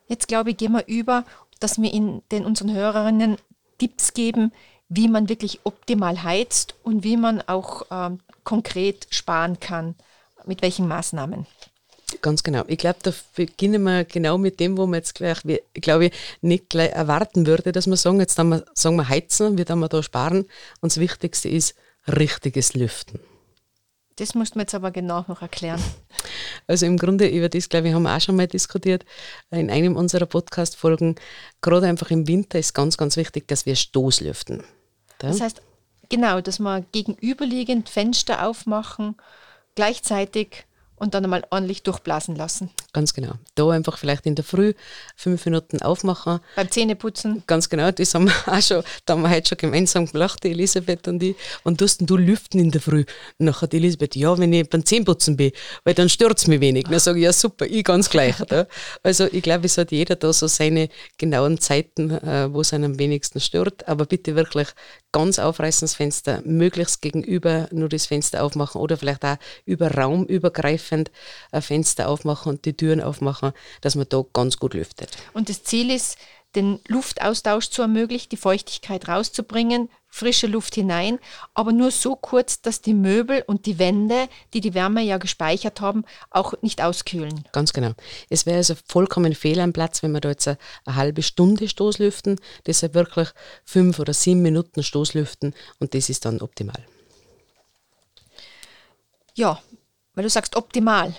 Jetzt 0.08 0.27
glaube 0.27 0.51
ich, 0.51 0.58
gehen 0.58 0.74
wir 0.74 0.86
über, 0.88 1.25
dass 1.60 1.82
wir 1.82 1.91
in 1.91 2.22
den 2.32 2.46
unseren 2.46 2.74
Hörerinnen 2.74 3.38
Tipps 3.77 4.13
geben, 4.13 4.51
wie 4.89 5.08
man 5.08 5.29
wirklich 5.29 5.62
optimal 5.63 6.24
heizt 6.24 6.75
und 6.84 7.03
wie 7.03 7.17
man 7.17 7.41
auch 7.41 7.84
ähm, 7.89 8.20
konkret 8.43 9.08
sparen 9.10 9.60
kann. 9.60 9.96
Mit 10.46 10.62
welchen 10.62 10.88
Maßnahmen? 10.88 11.48
Ganz 12.22 12.43
genau. 12.43 12.63
Ich 12.67 12.77
glaube, 12.77 13.00
da 13.03 13.12
beginnen 13.36 13.84
wir 13.84 14.05
genau 14.05 14.38
mit 14.38 14.60
dem, 14.60 14.77
wo 14.77 14.86
man 14.86 14.96
jetzt 14.96 15.15
gleich, 15.15 15.39
ich 15.46 15.82
glaube, 15.82 16.12
nicht 16.41 16.70
gleich 16.70 16.91
erwarten 16.91 17.46
würde, 17.46 17.72
dass 17.72 17.88
wir 17.88 17.98
sagen, 17.98 18.20
jetzt 18.20 18.38
wir, 18.38 18.65
sagen 18.74 18.96
wir 18.96 19.10
heizen, 19.10 19.58
wie 19.58 19.67
wir 19.67 19.89
da 19.89 20.03
sparen. 20.03 20.46
Und 20.82 20.91
das 20.91 21.00
Wichtigste 21.00 21.50
ist 21.50 21.75
richtiges 22.08 22.74
Lüften. 22.74 23.20
Das 24.17 24.36
musst 24.36 24.53
du 24.53 24.60
mir 24.60 24.63
jetzt 24.63 24.75
aber 24.75 24.91
genau 24.91 25.25
noch 25.27 25.41
erklären. 25.41 25.82
Also 26.65 26.86
im 26.86 26.98
Grunde 26.98 27.27
über 27.27 27.50
das, 27.50 27.67
glaube 27.67 27.89
ich, 27.89 27.93
haben 27.93 28.03
wir 28.03 28.15
auch 28.15 28.22
schon 28.22 28.38
mal 28.38 28.48
diskutiert 28.48 29.03
in 29.51 29.70
einem 29.70 29.98
unserer 29.98 30.25
Podcast-Folgen. 30.25 31.15
Gerade 31.62 31.88
einfach 31.88 32.10
im 32.10 32.25
Winter 32.25 32.58
ist 32.58 32.74
ganz, 32.74 32.96
ganz 32.96 33.17
wichtig, 33.17 33.50
dass 33.50 33.65
wir 33.65 33.75
Stoßlüften. 33.75 34.60
Ja? 34.60 34.63
Das 35.17 35.41
heißt, 35.41 35.62
genau, 36.08 36.39
dass 36.39 36.60
wir 36.60 36.86
gegenüberliegend 36.93 37.89
Fenster 37.89 38.48
aufmachen, 38.48 39.17
gleichzeitig 39.75 40.65
und 40.95 41.13
dann 41.13 41.23
einmal 41.23 41.43
ordentlich 41.50 41.83
durchblasen 41.83 42.35
lassen. 42.35 42.69
Ganz 42.93 43.13
genau. 43.13 43.33
Da 43.55 43.69
einfach 43.69 43.97
vielleicht 43.97 44.25
in 44.25 44.35
der 44.35 44.45
Früh 44.45 44.73
fünf 45.15 45.45
Minuten 45.45 45.81
aufmachen. 45.81 46.39
Beim 46.55 46.69
Zähneputzen. 46.69 47.43
Ganz 47.47 47.69
genau, 47.69 47.91
das 47.91 48.13
haben 48.13 48.27
wir 48.27 48.33
auch 48.53 48.62
schon, 48.62 48.83
da 49.05 49.13
haben 49.13 49.21
wir 49.23 49.29
heute 49.29 49.50
schon 49.50 49.57
gemeinsam 49.57 50.05
gelacht, 50.05 50.43
die 50.43 50.51
Elisabeth 50.51 51.07
und 51.07 51.21
ich. 51.23 51.35
Und 51.63 51.81
du 51.81 51.88
du 52.00 52.17
lüften 52.17 52.59
in 52.59 52.71
der 52.71 52.81
Früh. 52.81 53.05
Und 53.39 53.45
nachher 53.45 53.67
die 53.67 53.77
Elisabeth, 53.77 54.15
ja, 54.15 54.38
wenn 54.38 54.53
ich 54.53 54.69
beim 54.69 54.85
Zähneputzen 54.85 55.38
bin, 55.38 55.51
weil 55.83 55.93
dann 55.93 56.09
stört 56.09 56.38
es 56.38 56.47
mich 56.47 56.62
wenig. 56.62 56.85
Dann 56.89 57.00
sage 57.00 57.19
ich, 57.19 57.25
ja 57.25 57.33
super, 57.33 57.65
ich 57.65 57.83
ganz 57.83 58.09
gleich. 58.09 58.35
da. 58.47 58.67
Also 59.01 59.25
ich 59.25 59.41
glaube, 59.41 59.65
es 59.65 59.77
hat 59.77 59.91
jeder 59.91 60.15
da 60.15 60.31
so 60.31 60.47
seine 60.47 60.89
genauen 61.17 61.59
Zeiten, 61.59 62.12
äh, 62.12 62.53
wo 62.53 62.62
es 62.62 62.73
einem 62.73 62.93
am 62.93 63.00
wenigsten 63.00 63.39
stört. 63.39 63.88
Aber 63.88 64.05
bitte 64.05 64.35
wirklich 64.35 64.67
ganz 65.13 65.39
aufreißen 65.39 65.86
das 65.86 65.96
Fenster, 65.96 66.41
möglichst 66.43 67.01
gegenüber 67.01 67.70
nur 67.72 67.88
das 67.88 68.08
Fenster 68.08 68.43
aufmachen 68.43 68.82
oder 68.82 68.98
vielleicht 68.98 69.24
auch 69.24 69.38
über 69.65 69.91
Raum 69.91 70.25
übergreifend 70.25 71.10
ein 71.51 71.62
Fenster 71.62 72.10
aufmachen 72.10 72.51
und 72.51 72.65
die 72.65 72.75
Türen 72.75 73.00
aufmachen, 73.00 73.53
dass 73.79 73.96
man 73.96 74.08
da 74.10 74.25
ganz 74.34 74.58
gut 74.58 74.74
lüftet. 74.74 75.15
Und 75.32 75.48
das 75.48 75.63
Ziel 75.63 75.89
ist, 75.89 76.17
den 76.55 76.79
Luftaustausch 76.88 77.70
zu 77.70 77.82
ermöglichen, 77.82 78.29
die 78.29 78.38
Feuchtigkeit 78.38 79.08
rauszubringen, 79.08 79.89
frische 80.13 80.46
Luft 80.46 80.75
hinein, 80.75 81.17
aber 81.55 81.72
nur 81.72 81.89
so 81.89 82.15
kurz, 82.15 82.62
dass 82.62 82.82
die 82.82 82.93
Möbel 82.93 83.43
und 83.48 83.65
die 83.65 83.79
Wände, 83.79 84.29
die 84.53 84.62
die 84.62 84.75
Wärme 84.75 85.01
ja 85.01 85.17
gespeichert 85.17 85.82
haben, 85.82 86.05
auch 86.29 86.53
nicht 86.62 86.84
auskühlen. 86.84 87.46
Ganz 87.51 87.74
genau. 87.74 87.93
Es 88.29 88.46
wäre 88.46 88.58
also 88.58 88.75
vollkommen 88.88 89.34
fehl 89.34 89.60
am 89.60 89.74
Platz, 89.74 90.03
wenn 90.03 90.12
wir 90.12 90.22
da 90.22 90.29
jetzt 90.29 90.48
eine, 90.48 90.60
eine 90.86 90.96
halbe 90.98 91.24
Stunde 91.24 91.67
Stoßlüften, 91.67 92.39
deshalb 92.67 92.93
wirklich 92.93 93.29
fünf 93.65 93.98
oder 93.98 94.13
sieben 94.13 94.43
Minuten 94.43 94.84
Stoßlüften 94.84 95.55
und 95.79 95.96
das 95.96 96.10
ist 96.10 96.25
dann 96.25 96.41
optimal. 96.41 96.86
Ja, 99.34 99.60
weil 100.13 100.25
du 100.25 100.29
sagst 100.29 100.55
optimal. 100.55 101.15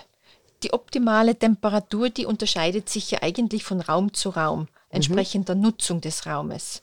Die 0.63 0.71
optimale 0.71 1.37
Temperatur, 1.37 2.09
die 2.09 2.25
unterscheidet 2.25 2.87
sich 2.87 3.11
ja 3.11 3.21
eigentlich 3.21 3.65
von 3.65 3.81
Raum 3.81 4.13
zu 4.13 4.29
Raum, 4.29 4.69
entsprechend 4.89 5.41
mhm. 5.41 5.45
der 5.47 5.55
Nutzung 5.55 5.99
des 5.99 6.25
Raumes 6.25 6.81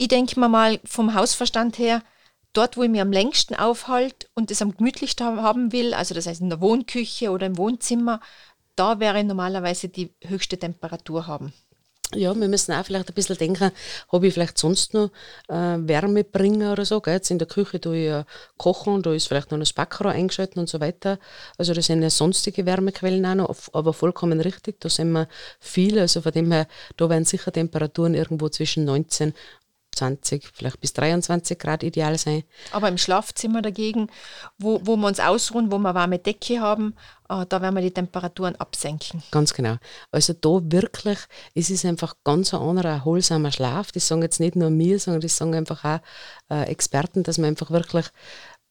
ich 0.00 0.08
denke 0.08 0.40
mir 0.40 0.48
mal 0.48 0.80
vom 0.82 1.12
Hausverstand 1.14 1.78
her, 1.78 2.02
dort, 2.54 2.78
wo 2.78 2.82
ich 2.82 2.88
mich 2.88 3.02
am 3.02 3.12
längsten 3.12 3.54
aufhalte 3.54 4.28
und 4.32 4.50
es 4.50 4.62
am 4.62 4.74
gemütlichsten 4.74 5.26
haben 5.26 5.72
will, 5.72 5.92
also 5.92 6.14
das 6.14 6.26
heißt 6.26 6.40
in 6.40 6.48
der 6.48 6.62
Wohnküche 6.62 7.30
oder 7.30 7.44
im 7.44 7.58
Wohnzimmer, 7.58 8.20
da 8.76 8.98
wäre 8.98 9.22
normalerweise 9.22 9.90
die 9.90 10.14
höchste 10.22 10.58
Temperatur 10.58 11.26
haben. 11.26 11.52
Ja, 12.14 12.34
wir 12.34 12.48
müssen 12.48 12.72
auch 12.72 12.84
vielleicht 12.84 13.08
ein 13.08 13.14
bisschen 13.14 13.36
denken, 13.36 13.70
habe 14.10 14.26
ich 14.26 14.34
vielleicht 14.34 14.58
sonst 14.58 14.94
noch 14.94 15.10
äh, 15.48 15.76
Wärmebringer 15.78 16.72
oder 16.72 16.84
so. 16.84 17.00
Gell? 17.00 17.14
Jetzt 17.14 17.30
in 17.30 17.38
der 17.38 17.46
Küche 17.46 17.80
tue 17.80 17.98
ich 17.98 18.06
ja 18.06 18.24
kochen, 18.56 19.02
da 19.02 19.12
ist 19.12 19.28
vielleicht 19.28 19.52
noch 19.52 19.58
ein 19.58 19.64
Backrohr 19.76 20.10
eingeschaltet 20.10 20.56
und 20.56 20.68
so 20.68 20.80
weiter. 20.80 21.20
Also 21.56 21.72
das 21.72 21.86
sind 21.86 22.02
ja 22.02 22.10
sonstige 22.10 22.66
Wärmequellen 22.66 23.24
auch 23.26 23.34
noch, 23.36 23.56
aber 23.74 23.92
vollkommen 23.92 24.40
richtig, 24.40 24.80
da 24.80 24.88
sind 24.88 25.12
wir 25.12 25.28
viel. 25.60 26.00
Also 26.00 26.20
von 26.20 26.32
dem 26.32 26.50
her, 26.50 26.66
da 26.96 27.08
werden 27.08 27.24
sicher 27.24 27.52
Temperaturen 27.52 28.14
irgendwo 28.14 28.48
zwischen 28.48 28.84
19 28.86 29.32
20, 29.94 30.50
vielleicht 30.52 30.80
bis 30.80 30.92
23 30.92 31.58
Grad 31.58 31.82
ideal 31.82 32.16
sein. 32.18 32.44
Aber 32.72 32.88
im 32.88 32.98
Schlafzimmer 32.98 33.62
dagegen, 33.62 34.08
wo, 34.58 34.80
wo 34.84 34.96
wir 34.96 35.06
uns 35.06 35.20
ausruhen, 35.20 35.70
wo 35.70 35.78
wir 35.78 35.94
warme 35.94 36.18
Decke 36.18 36.60
haben, 36.60 36.94
äh, 37.28 37.46
da 37.48 37.62
werden 37.62 37.74
wir 37.74 37.82
die 37.82 37.92
Temperaturen 37.92 38.56
absenken. 38.56 39.22
Ganz 39.30 39.54
genau. 39.54 39.76
Also 40.10 40.32
da 40.32 40.60
wirklich, 40.62 41.18
es 41.54 41.70
ist 41.70 41.84
einfach 41.84 42.14
ganz 42.24 42.52
ein 42.52 42.60
anderer, 42.60 42.90
erholsamer 42.90 43.52
Schlaf. 43.52 43.92
Das 43.92 44.08
sagen 44.08 44.22
jetzt 44.22 44.40
nicht 44.40 44.56
nur 44.56 44.70
mir, 44.70 44.98
sondern 44.98 45.20
das 45.20 45.36
sagen 45.36 45.54
einfach 45.54 45.84
auch 45.84 46.00
äh, 46.50 46.64
Experten, 46.64 47.22
dass 47.22 47.38
man 47.38 47.50
einfach 47.50 47.70
wirklich 47.70 48.06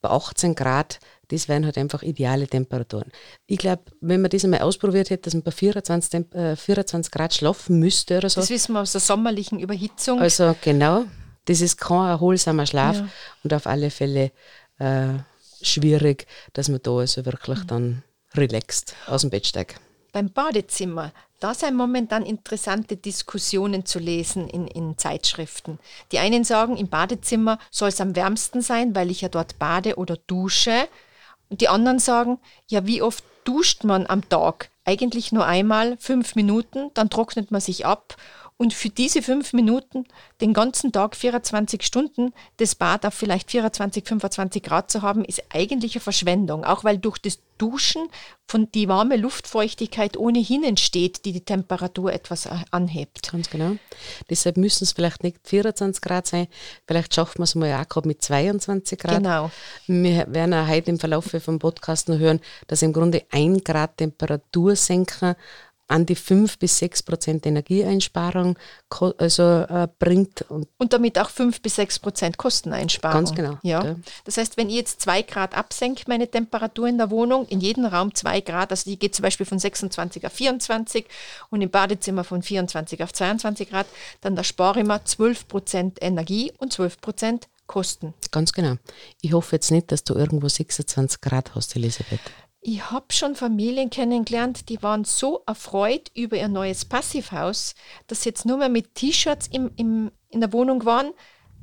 bei 0.00 0.10
18 0.10 0.54
Grad, 0.54 0.98
das 1.28 1.48
wären 1.48 1.64
halt 1.64 1.78
einfach 1.78 2.02
ideale 2.02 2.48
Temperaturen. 2.48 3.12
Ich 3.46 3.58
glaube, 3.58 3.82
wenn 4.00 4.20
man 4.20 4.30
das 4.30 4.44
einmal 4.44 4.60
ausprobiert 4.60 5.10
hätte, 5.10 5.22
dass 5.22 5.34
man 5.34 5.42
bei 5.42 5.50
24, 5.50 6.34
äh, 6.34 6.56
24 6.56 7.12
Grad 7.12 7.34
schlafen 7.34 7.78
müsste 7.78 8.18
oder 8.18 8.28
so. 8.28 8.40
Das 8.40 8.50
wissen 8.50 8.72
wir 8.72 8.80
aus 8.80 8.92
der 8.92 9.00
sommerlichen 9.00 9.60
Überhitzung. 9.60 10.20
Also 10.20 10.56
genau, 10.62 11.04
das 11.44 11.60
ist 11.60 11.76
kein 11.76 12.08
erholsamer 12.08 12.66
Schlaf 12.66 12.96
ja. 12.96 13.08
und 13.44 13.54
auf 13.54 13.66
alle 13.66 13.90
Fälle 13.90 14.32
äh, 14.78 15.14
schwierig, 15.62 16.26
dass 16.52 16.68
man 16.68 16.80
da 16.82 16.98
also 16.98 17.24
wirklich 17.24 17.60
dann 17.64 18.02
relaxed 18.34 18.94
aus 19.06 19.22
dem 19.22 19.30
Bett 19.30 19.46
steigt. 19.46 19.80
Beim 20.12 20.30
Badezimmer, 20.30 21.12
da 21.40 21.54
sind 21.54 21.74
momentan 21.74 22.24
interessante 22.24 22.96
Diskussionen 22.96 23.86
zu 23.86 23.98
lesen 23.98 24.46
in, 24.48 24.66
in 24.66 24.98
Zeitschriften. 24.98 25.78
Die 26.12 26.18
einen 26.18 26.44
sagen, 26.44 26.76
im 26.76 26.88
Badezimmer 26.88 27.58
soll 27.70 27.88
es 27.88 28.00
am 28.00 28.14
wärmsten 28.14 28.60
sein, 28.60 28.94
weil 28.94 29.10
ich 29.10 29.22
ja 29.22 29.30
dort 29.30 29.58
bade 29.58 29.96
oder 29.96 30.18
dusche. 30.26 30.86
Und 31.48 31.62
die 31.62 31.68
anderen 31.68 31.98
sagen, 31.98 32.38
ja, 32.68 32.86
wie 32.86 33.00
oft 33.00 33.24
duscht 33.44 33.84
man 33.84 34.06
am 34.06 34.28
Tag? 34.28 34.70
Eigentlich 34.84 35.32
nur 35.32 35.46
einmal, 35.46 35.96
fünf 35.98 36.34
Minuten, 36.34 36.90
dann 36.94 37.10
trocknet 37.10 37.50
man 37.50 37.60
sich 37.60 37.86
ab 37.86 38.16
und 38.60 38.74
für 38.74 38.90
diese 38.90 39.22
fünf 39.22 39.54
Minuten 39.54 40.04
den 40.42 40.52
ganzen 40.52 40.92
Tag 40.92 41.16
24 41.16 41.82
Stunden 41.82 42.34
das 42.58 42.74
Bad 42.74 43.06
auf 43.06 43.14
vielleicht 43.14 43.50
24, 43.50 44.06
25 44.06 44.62
Grad 44.62 44.90
zu 44.90 45.00
haben, 45.00 45.24
ist 45.24 45.42
eigentlich 45.48 45.94
eine 45.94 46.02
Verschwendung. 46.02 46.66
Auch 46.66 46.84
weil 46.84 46.98
durch 46.98 47.16
das 47.16 47.38
Duschen 47.56 48.08
von 48.46 48.70
die 48.72 48.86
warme 48.86 49.16
Luftfeuchtigkeit 49.16 50.18
ohnehin 50.18 50.62
entsteht, 50.62 51.24
die 51.24 51.32
die 51.32 51.40
Temperatur 51.40 52.12
etwas 52.12 52.46
anhebt. 52.70 53.32
Ganz 53.32 53.48
genau. 53.48 53.76
Deshalb 54.28 54.58
müssen 54.58 54.84
es 54.84 54.92
vielleicht 54.92 55.22
nicht 55.22 55.38
24 55.44 56.02
Grad 56.02 56.26
sein. 56.26 56.46
Vielleicht 56.86 57.14
schaffen 57.14 57.38
wir 57.38 57.44
es 57.44 57.54
mal 57.54 57.72
auch 57.80 57.88
gerade 57.88 58.08
mit 58.08 58.20
22 58.20 58.98
Grad. 58.98 59.22
Genau. 59.22 59.50
Wir 59.86 60.26
werden 60.28 60.52
auch 60.52 60.68
heute 60.68 60.90
im 60.90 60.98
Verlauf 60.98 61.34
vom 61.42 61.58
Podcast 61.58 62.10
noch 62.10 62.18
hören, 62.18 62.40
dass 62.66 62.82
im 62.82 62.92
Grunde 62.92 63.22
ein 63.30 63.64
Grad 63.64 63.96
Temperatur 63.96 64.76
senken 64.76 65.34
an 65.90 66.06
die 66.06 66.14
5 66.14 66.58
bis 66.58 66.78
6 66.78 67.02
Prozent 67.02 67.46
Energieeinsparung 67.46 68.56
also, 69.18 69.42
äh, 69.42 69.88
bringt. 69.98 70.42
Und, 70.48 70.68
und, 70.78 70.92
damit 70.92 71.18
auch 71.18 71.30
5 71.30 71.60
bis 71.60 71.76
6 71.76 71.98
Prozent 71.98 72.38
Kosteneinsparung. 72.38 73.24
Ganz 73.24 73.34
genau. 73.34 73.58
Ja. 73.62 73.84
ja. 73.84 73.96
Das 74.24 74.36
heißt, 74.36 74.56
wenn 74.56 74.68
ich 74.68 74.76
jetzt 74.76 75.00
2 75.02 75.22
Grad 75.22 75.56
absenke, 75.56 76.04
meine 76.06 76.30
Temperatur 76.30 76.86
in 76.86 76.98
der 76.98 77.10
Wohnung, 77.10 77.44
in 77.46 77.60
jedem 77.60 77.86
Raum 77.86 78.14
2 78.14 78.40
Grad, 78.40 78.70
also 78.70 78.88
die 78.88 78.98
geht 78.98 79.16
zum 79.16 79.24
Beispiel 79.24 79.46
von 79.46 79.58
26 79.58 80.24
auf 80.24 80.32
24 80.32 81.06
und 81.50 81.60
im 81.60 81.70
Badezimmer 81.70 82.22
von 82.22 82.42
24 82.42 83.02
auf 83.02 83.12
22 83.12 83.68
Grad, 83.68 83.86
dann 84.20 84.36
da 84.36 84.44
spare 84.44 84.80
ich 84.80 84.86
mir 84.86 85.04
12 85.04 85.48
Prozent 85.48 85.98
Energie 86.00 86.52
und 86.58 86.72
12 86.72 87.00
Prozent 87.00 87.48
Kosten. 87.66 88.14
Ganz 88.32 88.52
genau. 88.52 88.76
Ich 89.20 89.32
hoffe 89.32 89.56
jetzt 89.56 89.70
nicht, 89.70 89.92
dass 89.92 90.02
du 90.02 90.14
irgendwo 90.14 90.48
26 90.48 91.20
Grad 91.20 91.54
hast, 91.54 91.76
Elisabeth. 91.76 92.20
Ich 92.62 92.90
habe 92.90 93.06
schon 93.10 93.34
Familien 93.36 93.88
kennengelernt, 93.88 94.68
die 94.68 94.82
waren 94.82 95.04
so 95.04 95.42
erfreut 95.46 96.10
über 96.14 96.36
ihr 96.36 96.48
neues 96.48 96.84
Passivhaus, 96.84 97.74
dass 98.06 98.22
sie 98.22 98.28
jetzt 98.28 98.44
nur 98.44 98.58
mehr 98.58 98.68
mit 98.68 98.94
T-Shirts 98.94 99.46
im, 99.46 99.70
im, 99.76 100.10
in 100.28 100.40
der 100.40 100.52
Wohnung 100.52 100.84
waren, 100.84 101.10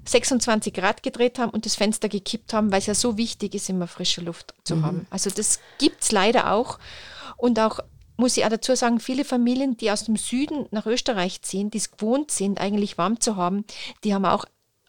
26 0.06 0.74
Grad 0.74 1.04
gedreht 1.04 1.38
haben 1.38 1.52
und 1.52 1.66
das 1.66 1.76
Fenster 1.76 2.10
gekippt 2.10 2.54
haben, 2.54 2.72
weil 2.72 2.80
es 2.80 2.88
ja 2.88 2.96
so 2.96 3.18
wichtig 3.18 3.54
ist, 3.54 3.70
immer 3.70 3.88
frische 3.88 4.22
Luft 4.22 4.56
zu 4.64 4.78
mhm. 4.78 4.86
haben. 4.86 5.08
Also 5.12 5.30
das 5.30 5.60
gibt 5.78 6.02
es 6.02 6.12
leider 6.12 6.52
auch. 6.52 6.80
Und 7.36 7.60
auch 7.60 7.80
muss 8.16 8.36
ich 8.36 8.46
auch 8.46 8.50
dazu 8.50 8.76
sagen, 8.76 9.00
viele 9.00 9.26
Familien, 9.26 9.78
die 9.78 9.92
aus 9.92 10.06
dem 10.06 10.16
Süden 10.16 10.66
nach 10.72 10.88
Österreich 10.88 11.44
ziehen, 11.44 11.70
die 11.70 11.78
es 11.78 11.92
gewohnt 11.92 12.32
sind, 12.32 12.60
eigentlich 12.60 12.98
warm 12.98 13.20
zu 13.20 13.36
haben, 13.36 13.66
die 14.04 14.16
haben 14.16 14.26
auch 14.26 14.46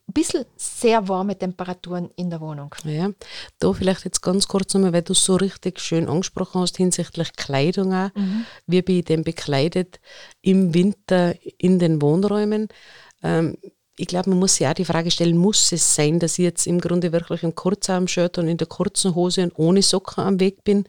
ein 0.09 0.13
bisschen 0.13 0.47
sehr 0.57 1.07
warme 1.07 1.39
Temperaturen 1.39 2.11
in 2.17 2.31
der 2.31 2.41
Wohnung. 2.41 2.75
Ja, 2.85 3.11
da 3.59 3.73
vielleicht 3.73 4.05
jetzt 4.05 4.23
ganz 4.23 4.49
kurz 4.49 4.73
nochmal, 4.73 4.93
weil 4.95 5.03
du 5.03 5.13
es 5.13 5.25
so 5.25 5.37
richtig 5.37 5.81
schön 5.81 6.09
angesprochen 6.09 6.63
hast 6.63 6.79
hinsichtlich 6.79 7.35
Kleidung 7.35 7.93
auch. 7.93 8.11
Mhm. 8.15 8.47
Wie 8.67 8.83
bin 8.83 8.99
ich 8.99 9.05
denn 9.05 9.23
bekleidet 9.23 10.01
im 10.41 10.73
Winter 10.73 11.35
in 11.59 11.79
den 11.79 12.01
Wohnräumen? 12.01 12.69
Ähm, 13.23 13.59
ich 13.99 14.07
glaube, 14.07 14.31
man 14.31 14.39
muss 14.39 14.55
sich 14.55 14.67
auch 14.67 14.75
die 14.75 14.85
Frage 14.85 15.11
stellen, 15.11 15.37
muss 15.37 15.73
es 15.73 15.95
sein, 15.95 16.21
dass 16.21 16.39
ich 16.39 16.45
jetzt 16.45 16.67
im 16.69 16.81
Grunde 16.81 17.11
wirklich 17.11 17.43
im 17.43 17.55
Kurzarm-Shirt 17.55 18.39
und 18.39 18.47
in 18.47 18.57
der 18.57 18.69
kurzen 18.69 19.17
Hose 19.17 19.43
und 19.43 19.53
ohne 19.57 19.83
Socken 19.83 20.23
am 20.23 20.41
Weg 20.41 20.63
bin? 20.63 20.85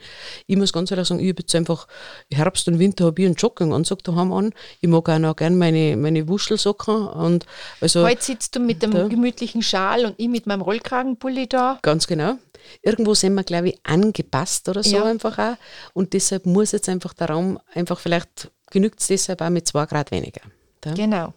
Ich 0.45 0.55
muss 0.55 0.71
ganz 0.71 0.91
ehrlich 0.91 1.07
sagen, 1.07 1.19
ich 1.19 1.29
habe 1.29 1.41
jetzt 1.41 1.55
einfach 1.55 1.87
Herbst 2.31 2.67
und 2.67 2.77
Winter 2.77 3.05
habe 3.05 3.19
ich 3.19 3.25
einen 3.25 3.35
Jogginganzug 3.35 4.03
daheim 4.03 4.31
an. 4.31 4.53
Ich 4.79 4.87
mag 4.87 5.09
auch 5.09 5.17
noch 5.17 5.35
gerne 5.35 5.55
meine, 5.55 5.97
meine 5.97 6.27
Wuschelsocken. 6.27 7.07
Und 7.07 7.47
also, 7.81 8.03
Heute 8.03 8.23
sitzt 8.23 8.55
du 8.55 8.59
mit 8.59 8.83
dem 8.83 8.91
gemütlichen 9.09 9.63
Schal 9.63 10.05
und 10.05 10.13
ich 10.17 10.29
mit 10.29 10.45
meinem 10.45 10.61
Rollkragenpulli 10.61 11.47
da. 11.47 11.79
Ganz 11.81 12.05
genau. 12.05 12.35
Irgendwo 12.83 13.15
sind 13.15 13.33
wir, 13.33 13.43
glaube 13.43 13.69
ich, 13.69 13.79
angepasst 13.83 14.69
oder 14.69 14.83
so 14.83 14.97
ja. 14.97 15.05
einfach 15.05 15.39
auch. 15.39 15.55
Und 15.93 16.13
deshalb 16.13 16.45
muss 16.45 16.73
jetzt 16.73 16.89
einfach 16.89 17.13
der 17.13 17.29
Raum 17.29 17.59
einfach 17.73 17.99
vielleicht 17.99 18.51
genügt 18.69 18.99
es 18.99 19.07
deshalb 19.07 19.41
auch 19.41 19.49
mit 19.49 19.67
zwei 19.67 19.85
Grad 19.85 20.11
weniger. 20.11 20.41
Da. 20.81 20.93
Genau. 20.93 21.33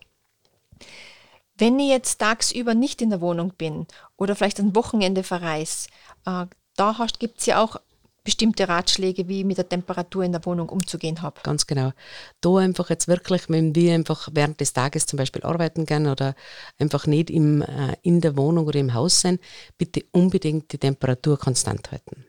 Wenn 1.56 1.78
ich 1.78 1.90
jetzt 1.90 2.18
tagsüber 2.18 2.74
nicht 2.74 3.02
in 3.02 3.10
der 3.10 3.20
Wohnung 3.20 3.52
bin 3.56 3.86
oder 4.16 4.34
vielleicht 4.34 4.60
am 4.60 4.74
Wochenende 4.74 5.22
verreise, 5.22 5.88
äh, 6.26 6.46
da 6.76 7.06
gibt 7.18 7.40
es 7.40 7.46
ja 7.46 7.62
auch 7.62 7.76
bestimmte 8.24 8.68
Ratschläge, 8.68 9.28
wie 9.28 9.40
ich 9.40 9.44
mit 9.44 9.58
der 9.58 9.68
Temperatur 9.68 10.22
in 10.22 10.32
der 10.32 10.44
Wohnung 10.46 10.68
umzugehen 10.68 11.22
habe. 11.22 11.40
Ganz 11.42 11.66
genau. 11.66 11.92
Da 12.40 12.56
einfach 12.56 12.88
jetzt 12.88 13.08
wirklich, 13.08 13.48
wenn 13.48 13.74
wir 13.74 13.94
einfach 13.94 14.28
während 14.32 14.60
des 14.60 14.72
Tages 14.72 15.06
zum 15.06 15.16
Beispiel 15.16 15.42
arbeiten 15.42 15.86
gehen 15.86 16.06
oder 16.06 16.34
einfach 16.78 17.06
nicht 17.06 17.30
im, 17.30 17.62
äh, 17.62 17.96
in 18.02 18.20
der 18.20 18.36
Wohnung 18.36 18.66
oder 18.66 18.78
im 18.78 18.94
Haus 18.94 19.20
sein, 19.20 19.38
bitte 19.76 20.04
unbedingt 20.12 20.72
die 20.72 20.78
Temperatur 20.78 21.38
konstant 21.38 21.90
halten 21.90 22.24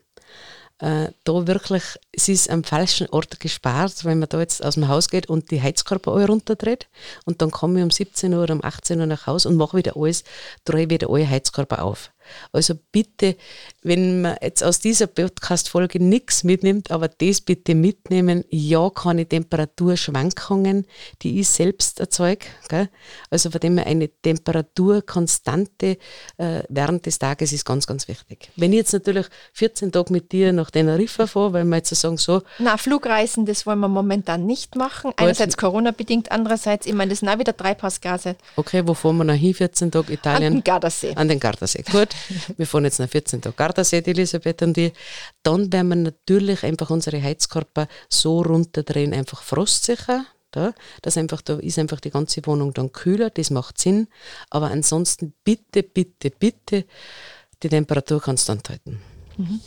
äh, 0.80 1.10
da 1.24 1.48
wirklich, 1.48 1.84
es 2.12 2.30
ist 2.30 2.50
am 2.50 2.64
falschen 2.64 3.08
Ort 3.10 3.40
gespart, 3.40 4.06
wenn 4.06 4.20
man 4.20 4.30
da 4.30 4.40
jetzt 4.40 4.64
aus 4.64 4.74
dem 4.76 4.88
Haus 4.88 5.10
geht 5.10 5.28
und 5.28 5.52
die 5.52 5.62
Heizkörper 5.62 6.12
alle 6.12 6.28
runterdreht 6.28 6.88
und 7.26 7.42
dann 7.42 7.52
komme 7.52 7.80
ich 7.80 7.84
um 7.84 7.92
17 7.92 8.34
Uhr 8.34 8.44
oder 8.44 8.54
um 8.54 8.64
18 8.64 9.00
Uhr 9.00 9.06
nach 9.06 9.28
Hause 9.28 9.50
und 9.50 9.58
mache 9.58 9.78
wieder 9.78 9.96
alles, 9.96 10.24
drehe 10.66 10.90
wieder 10.90 11.10
alle 11.10 11.30
Heizkörper 11.30 11.84
auf. 11.84 12.12
Also 12.52 12.76
bitte, 12.92 13.36
wenn 13.82 14.22
man 14.22 14.36
jetzt 14.42 14.64
aus 14.64 14.80
dieser 14.80 15.08
Podcast-Folge 15.08 16.04
nichts 16.04 16.44
mitnimmt, 16.44 16.92
aber 16.92 17.08
das 17.08 17.42
bitte 17.42 17.76
mitnehmen. 17.76 18.44
Ja, 18.50 18.90
keine 18.90 19.26
Temperaturschwankungen, 19.26 20.86
die 21.22 21.40
ich 21.40 21.50
selbst 21.50 22.00
erzeuge. 22.00 22.46
Gell? 22.70 22.90
Also 23.30 23.50
von 23.52 23.60
dem 23.60 23.80
eine 23.80 24.10
Temperaturkonstante 24.10 25.98
äh, 26.38 26.64
während 26.70 27.06
des 27.06 27.20
Tages 27.20 27.54
ist 27.54 27.66
ganz, 27.66 27.88
ganz 27.88 28.08
wichtig. 28.08 28.50
Wenn 28.56 28.72
ich 28.72 28.78
jetzt 28.78 28.94
natürlich 28.94 29.28
14 29.54 29.92
Tage 29.92 30.12
mit 30.14 30.32
dir 30.32 30.54
nach 30.54 30.72
Teneriffa 30.72 31.28
fahre, 31.28 31.54
weil 31.54 31.66
wir 31.66 31.78
jetzt 31.78 31.94
sagen 31.96 32.18
so... 32.18 32.42
Na, 32.60 32.78
Flugreisen, 32.78 33.46
das 33.46 33.66
wollen 33.66 33.80
wir 33.80 33.88
momentan 33.88 34.46
nicht 34.46 34.76
machen. 34.76 35.12
Einerseits 35.18 35.58
Corona-bedingt, 35.58 36.32
andererseits, 36.32 36.86
ich 36.86 36.94
meine, 36.94 37.10
das 37.10 37.20
sind 37.20 37.30
auch 37.30 37.40
wieder 37.40 37.56
Treibhausgase. 37.56 38.36
Okay, 38.56 38.84
wo 38.86 38.94
fahren 38.94 39.18
wir 39.18 39.24
noch 39.24 39.34
hin, 39.34 39.54
14 39.54 39.92
Tage 39.92 40.14
Italien? 40.14 40.48
An 40.48 40.54
den 40.54 40.64
Gardasee. 40.64 41.14
An 41.16 41.28
den 41.28 41.40
Gardasee, 41.40 41.84
gut. 41.84 42.13
wir 42.58 42.68
fahren 42.68 42.86
jetzt 42.86 43.00
nach 43.00 43.10
14 43.10 43.42
Tage 43.42 43.56
Gardasee, 43.56 44.02
die 44.02 44.12
Elisabeth 44.12 44.62
und 44.62 44.78
die. 44.78 44.92
Dann 45.44 45.72
werden 45.72 45.88
wir 45.90 45.96
natürlich 45.96 46.64
einfach 46.64 46.90
unsere 46.90 47.22
Heizkörper 47.22 47.88
so 48.10 48.42
runterdrehen, 48.42 49.14
einfach 49.14 49.42
frostsicher. 49.42 50.26
Da, 50.52 50.74
das 51.02 51.18
einfach, 51.18 51.42
da 51.42 51.56
ist 51.56 51.80
einfach 51.80 52.00
die 52.00 52.12
ganze 52.12 52.46
Wohnung 52.46 52.74
dann 52.74 52.92
kühler, 52.92 53.32
das 53.32 53.50
macht 53.50 53.80
Sinn. 53.80 54.08
Aber 54.52 54.70
ansonsten 54.70 55.34
bitte, 55.44 55.82
bitte, 55.82 56.30
bitte 56.30 56.86
die 57.64 57.70
Temperatur 57.70 58.22
konstant 58.22 58.70
halten. 58.70 59.02
Mhm. 59.38 59.62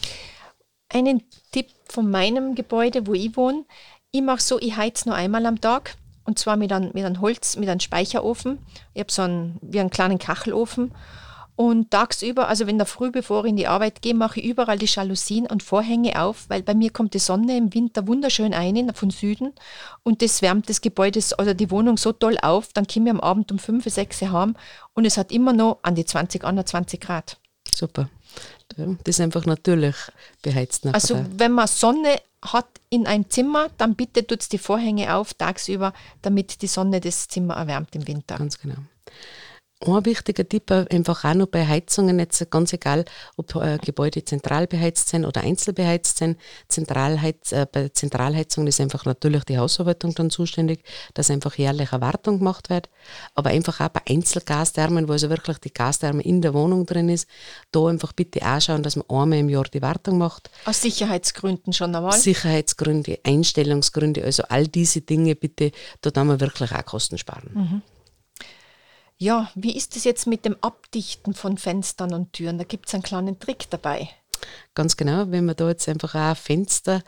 Einen 0.89 1.25
Tipp 1.51 1.71
von 1.89 2.09
meinem 2.09 2.55
Gebäude, 2.55 3.07
wo 3.09 3.15
ich 3.15 3.37
wohne, 3.37 3.65
ich 4.13 4.23
mache 4.23 4.41
so, 4.41 4.61
ich 4.61 4.77
heiz 4.77 5.07
nur 5.07 5.17
einmal 5.17 5.45
am 5.47 5.61
Tag 5.61 5.97
und 6.25 6.39
zwar 6.39 6.57
mit 6.57 6.73
einem, 6.73 6.91
mit 6.93 7.05
einem 7.05 7.21
Holz, 7.21 7.57
mit 7.57 7.69
einem 7.69 7.81
Speicherofen. 7.81 8.59
Ich 8.95 9.01
habe 9.01 9.13
so 9.13 9.23
einen, 9.23 9.59
wie 9.63 9.81
einen 9.81 9.91
kleinen 9.91 10.19
Kachelofen 10.19 10.93
und 11.57 11.91
tagsüber, 11.91 12.49
also 12.49 12.67
wenn 12.67 12.77
der 12.77 12.87
Früh, 12.87 13.11
bevor 13.11 13.45
ich 13.45 13.51
in 13.51 13.57
die 13.57 13.67
Arbeit 13.67 14.03
gehe, 14.03 14.15
mache 14.15 14.41
ich 14.41 14.47
überall 14.47 14.79
die 14.79 14.87
Jalousien 14.87 15.47
und 15.47 15.63
Vorhänge 15.63 16.23
auf, 16.23 16.45
weil 16.49 16.63
bei 16.63 16.75
mir 16.75 16.91
kommt 16.91 17.15
die 17.15 17.19
Sonne 17.19 17.57
im 17.57 17.73
Winter 17.73 18.07
wunderschön 18.07 18.53
ein 18.53 18.93
von 18.95 19.11
Süden 19.11 19.55
und 20.03 20.21
das 20.21 20.43
wärmt 20.43 20.69
das 20.69 20.83
Gebäude 20.83 21.21
oder 21.39 21.55
die 21.55 21.71
Wohnung 21.71 21.97
so 21.97 22.13
toll 22.13 22.37
auf, 22.43 22.75
dann 22.75 22.87
komme 22.87 23.07
ich 23.07 23.11
am 23.11 23.21
Abend 23.21 23.51
um 23.51 23.59
5, 23.59 23.85
6 23.85 24.23
heim 24.23 24.55
und 24.93 25.07
es 25.07 25.17
hat 25.17 25.33
immer 25.33 25.55
noch 25.55 25.79
an 25.83 25.95
die 25.95 26.05
20, 26.05 26.45
21 26.45 27.01
Grad. 27.01 27.39
Super. 27.75 28.11
Das 28.77 28.97
ist 29.05 29.21
einfach 29.21 29.47
natürlich 29.47 29.97
beheizt. 30.43 30.85
Nachher. 30.85 30.95
Also 30.95 31.25
wenn 31.37 31.53
man 31.53 31.67
Sonne 31.67 32.21
hat 32.43 32.69
in 32.91 33.07
einem 33.07 33.31
Zimmer, 33.31 33.69
dann 33.79 33.95
bitte 33.95 34.27
tut 34.27 34.53
die 34.53 34.59
Vorhänge 34.59 35.15
auf 35.15 35.33
tagsüber, 35.33 35.95
damit 36.21 36.61
die 36.61 36.67
Sonne 36.67 37.01
das 37.01 37.29
Zimmer 37.29 37.55
erwärmt 37.55 37.95
im 37.95 38.07
Winter. 38.07 38.37
Ganz 38.37 38.59
genau. 38.59 38.77
Ein 39.85 40.05
wichtiger 40.07 40.49
Tipp 40.49 40.71
einfach 40.71 41.25
auch 41.25 41.35
noch 41.35 41.49
bei 41.49 41.67
Heizungen, 41.67 42.19
jetzt 42.19 42.51
ganz 42.51 42.73
egal, 42.73 43.05
ob 43.37 43.55
äh, 43.57 43.79
Gebäude 43.79 44.25
zentral 44.25 44.67
beheizt 44.67 45.11
sind 45.11 45.27
oder 45.27 45.43
einzeln 45.43 45.75
beheizt 45.75 46.17
sind. 46.17 46.39
Zentralheiz, 46.69 47.53
äh, 47.53 47.67
bei 47.71 47.91
Zentralheizung 47.91 48.67
ist 48.67 48.81
einfach 48.81 49.05
natürlich 49.05 49.45
die 49.45 49.59
Hausverwaltung 49.59 50.15
dann 50.15 50.31
zuständig, 50.31 50.83
dass 51.13 51.31
einfach 51.31 51.57
jährlich 51.57 51.93
eine 51.93 52.01
Wartung 52.01 52.39
gemacht 52.39 52.71
wird. 52.71 52.89
Aber 53.35 53.51
einfach 53.51 53.81
auch 53.81 53.91
bei 53.91 54.01
Einzelgasthermen, 54.09 55.09
wo 55.09 55.13
also 55.13 55.29
wirklich 55.29 55.59
die 55.59 55.73
Gastherme 55.73 56.23
in 56.23 56.41
der 56.41 56.55
Wohnung 56.55 56.87
drin 56.87 57.11
ist, 57.11 57.29
da 57.71 57.87
einfach 57.87 58.15
bitte 58.15 58.41
auch 58.47 58.61
schauen, 58.61 58.83
dass 58.83 58.97
man 58.97 59.05
einmal 59.11 59.39
im 59.39 59.51
Jahr 59.51 59.65
die 59.65 59.83
Wartung 59.83 60.17
macht. 60.17 60.49
Aus 60.65 60.81
Sicherheitsgründen 60.81 61.75
schon 61.75 61.95
einmal? 61.95 62.13
Sicherheitsgründe, 62.13 63.19
Einstellungsgründe, 63.25 64.25
also 64.25 64.45
all 64.49 64.69
diese 64.69 65.03
Dinge 65.03 65.35
bitte, 65.35 65.73
da 66.01 66.11
kann 66.11 66.29
man 66.29 66.41
wirklich 66.41 66.73
auch 66.73 66.85
Kosten 66.87 67.19
sparen. 67.19 67.51
Mhm. 67.53 67.83
Ja, 69.19 69.51
wie 69.55 69.75
ist 69.75 69.97
es 69.97 70.05
jetzt 70.05 70.27
mit 70.27 70.45
dem 70.45 70.57
Abdichten 70.61 71.33
von 71.33 71.57
Fenstern 71.57 72.13
und 72.13 72.35
Türen? 72.35 72.59
Da 72.59 72.65
gibt 72.65 72.89
es 72.89 72.95
einen 72.95 73.03
kleinen 73.03 73.39
Trick 73.39 73.71
dabei. 73.71 74.11
Ganz 74.75 74.97
genau, 74.97 75.31
wenn 75.31 75.47
man 75.47 75.57
da 75.57 75.69
jetzt 75.69 75.89
einfach 75.89 76.15
auch 76.15 76.37
Fenster, 76.37 77.03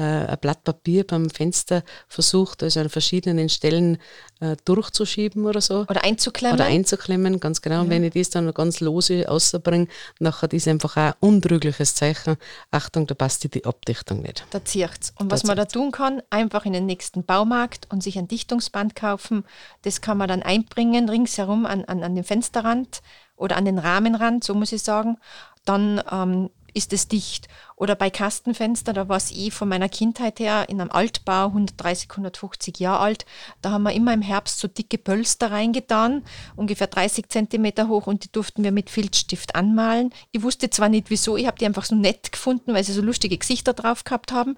ein 0.00 0.38
Blatt 0.40 0.64
Papier 0.64 1.06
beim 1.06 1.30
Fenster 1.30 1.82
versucht, 2.08 2.62
also 2.62 2.80
an 2.80 2.88
verschiedenen 2.88 3.48
Stellen 3.48 3.98
äh, 4.40 4.56
durchzuschieben 4.64 5.46
oder 5.46 5.60
so. 5.60 5.86
Oder 5.88 6.02
einzuklemmen. 6.02 6.58
Oder 6.58 6.66
einzuklemmen, 6.66 7.38
ganz 7.38 7.62
genau. 7.62 7.76
Ja. 7.76 7.80
Und 7.82 7.90
wenn 7.90 8.04
ich 8.04 8.12
das 8.12 8.30
dann 8.30 8.52
ganz 8.52 8.80
lose 8.80 9.26
rausbringe, 9.26 9.86
nachher 10.18 10.52
ist 10.52 10.66
einfach 10.66 10.96
auch 10.96 11.02
ein 11.02 11.14
untrügliches 11.20 11.94
Zeichen. 11.94 12.36
Achtung, 12.70 13.06
da 13.06 13.14
passt 13.14 13.54
die 13.54 13.64
Abdichtung 13.64 14.22
nicht. 14.22 14.44
Da 14.50 14.64
zieht's. 14.64 15.12
Und 15.18 15.30
was 15.30 15.42
da 15.42 15.48
man 15.48 15.56
da 15.56 15.64
tun 15.66 15.92
kann, 15.92 16.22
einfach 16.30 16.64
in 16.64 16.72
den 16.72 16.86
nächsten 16.86 17.24
Baumarkt 17.24 17.86
und 17.90 18.02
sich 18.02 18.18
ein 18.18 18.28
Dichtungsband 18.28 18.96
kaufen. 18.96 19.44
Das 19.82 20.00
kann 20.00 20.18
man 20.18 20.28
dann 20.28 20.42
einbringen 20.42 21.08
ringsherum 21.08 21.66
an, 21.66 21.84
an, 21.84 22.02
an 22.02 22.14
den 22.14 22.24
Fensterrand 22.24 23.00
oder 23.36 23.56
an 23.56 23.64
den 23.64 23.78
Rahmenrand, 23.78 24.44
so 24.44 24.54
muss 24.54 24.72
ich 24.72 24.82
sagen. 24.82 25.18
Dann 25.64 26.02
ähm, 26.10 26.50
ist 26.74 26.92
es 26.92 27.08
dicht. 27.08 27.48
Oder 27.76 27.96
bei 27.96 28.08
Kastenfenster, 28.08 28.92
da 28.92 29.08
war 29.08 29.16
es 29.16 29.32
eh 29.32 29.50
von 29.50 29.68
meiner 29.68 29.88
Kindheit 29.88 30.38
her 30.38 30.68
in 30.68 30.80
einem 30.80 30.90
Altbau, 30.90 31.46
130, 31.46 32.08
150 32.10 32.78
Jahre 32.78 33.00
alt, 33.00 33.26
da 33.62 33.70
haben 33.70 33.82
wir 33.82 33.92
immer 33.92 34.14
im 34.14 34.22
Herbst 34.22 34.60
so 34.60 34.68
dicke 34.68 34.96
Pölster 34.96 35.50
reingetan, 35.50 36.22
ungefähr 36.54 36.86
30 36.86 37.28
Zentimeter 37.28 37.88
hoch 37.88 38.06
und 38.06 38.24
die 38.24 38.32
durften 38.32 38.62
wir 38.62 38.70
mit 38.70 38.90
Filzstift 38.90 39.56
anmalen. 39.56 40.10
Ich 40.30 40.42
wusste 40.42 40.70
zwar 40.70 40.88
nicht 40.88 41.10
wieso, 41.10 41.36
ich 41.36 41.46
habe 41.46 41.58
die 41.58 41.66
einfach 41.66 41.84
so 41.84 41.96
nett 41.96 42.30
gefunden, 42.30 42.74
weil 42.74 42.84
sie 42.84 42.92
so 42.92 43.02
lustige 43.02 43.36
Gesichter 43.36 43.72
drauf 43.72 44.04
gehabt 44.04 44.30
haben, 44.30 44.56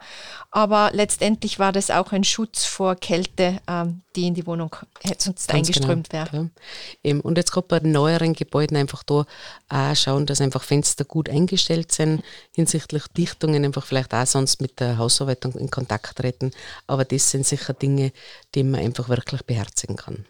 aber 0.51 0.91
letztendlich 0.93 1.59
war 1.59 1.73
das 1.73 1.91
auch 1.91 2.13
ein 2.13 2.25
Schutz 2.25 2.65
vor 2.65 2.97
Kälte, 2.97 3.61
ähm, 3.67 4.03
die 4.15 4.27
in 4.27 4.35
die 4.35 4.47
Wohnung 4.47 4.75
sonst 5.19 5.49
Ganz 5.49 5.49
eingeströmt 5.49 6.11
genau. 6.11 6.25
wäre. 6.33 6.51
Ja. 7.03 7.21
Und 7.21 7.39
jetzt 7.39 7.53
gerade 7.53 7.67
bei 7.69 7.81
neueren 7.81 8.33
Gebäuden 8.33 8.77
einfach 8.77 9.03
da 9.03 9.27
auch 9.69 9.97
schauen, 9.97 10.27
dass 10.27 10.41
einfach 10.41 10.63
Fenster 10.63 11.05
gut 11.05 11.29
eingestellt 11.29 11.93
sind 11.93 12.23
hinsichtlich 12.53 13.06
Dichtungen 13.09 13.65
einfach 13.65 13.85
vielleicht 13.85 14.15
auch 14.15 14.27
sonst 14.27 14.61
mit 14.61 14.81
der 14.81 14.99
Hausarbeitung 14.99 15.55
in 15.55 15.71
Kontakt 15.71 16.17
treten. 16.17 16.53
Aber 16.87 17.05
das 17.05 17.31
sind 17.31 17.47
sicher 17.47 17.75
Dinge, 17.75 18.13
die 18.55 18.63
man 18.63 18.81
einfach 18.81 19.09
wirklich 19.09 19.45
beherzigen 19.45 19.97
kann. 19.97 20.27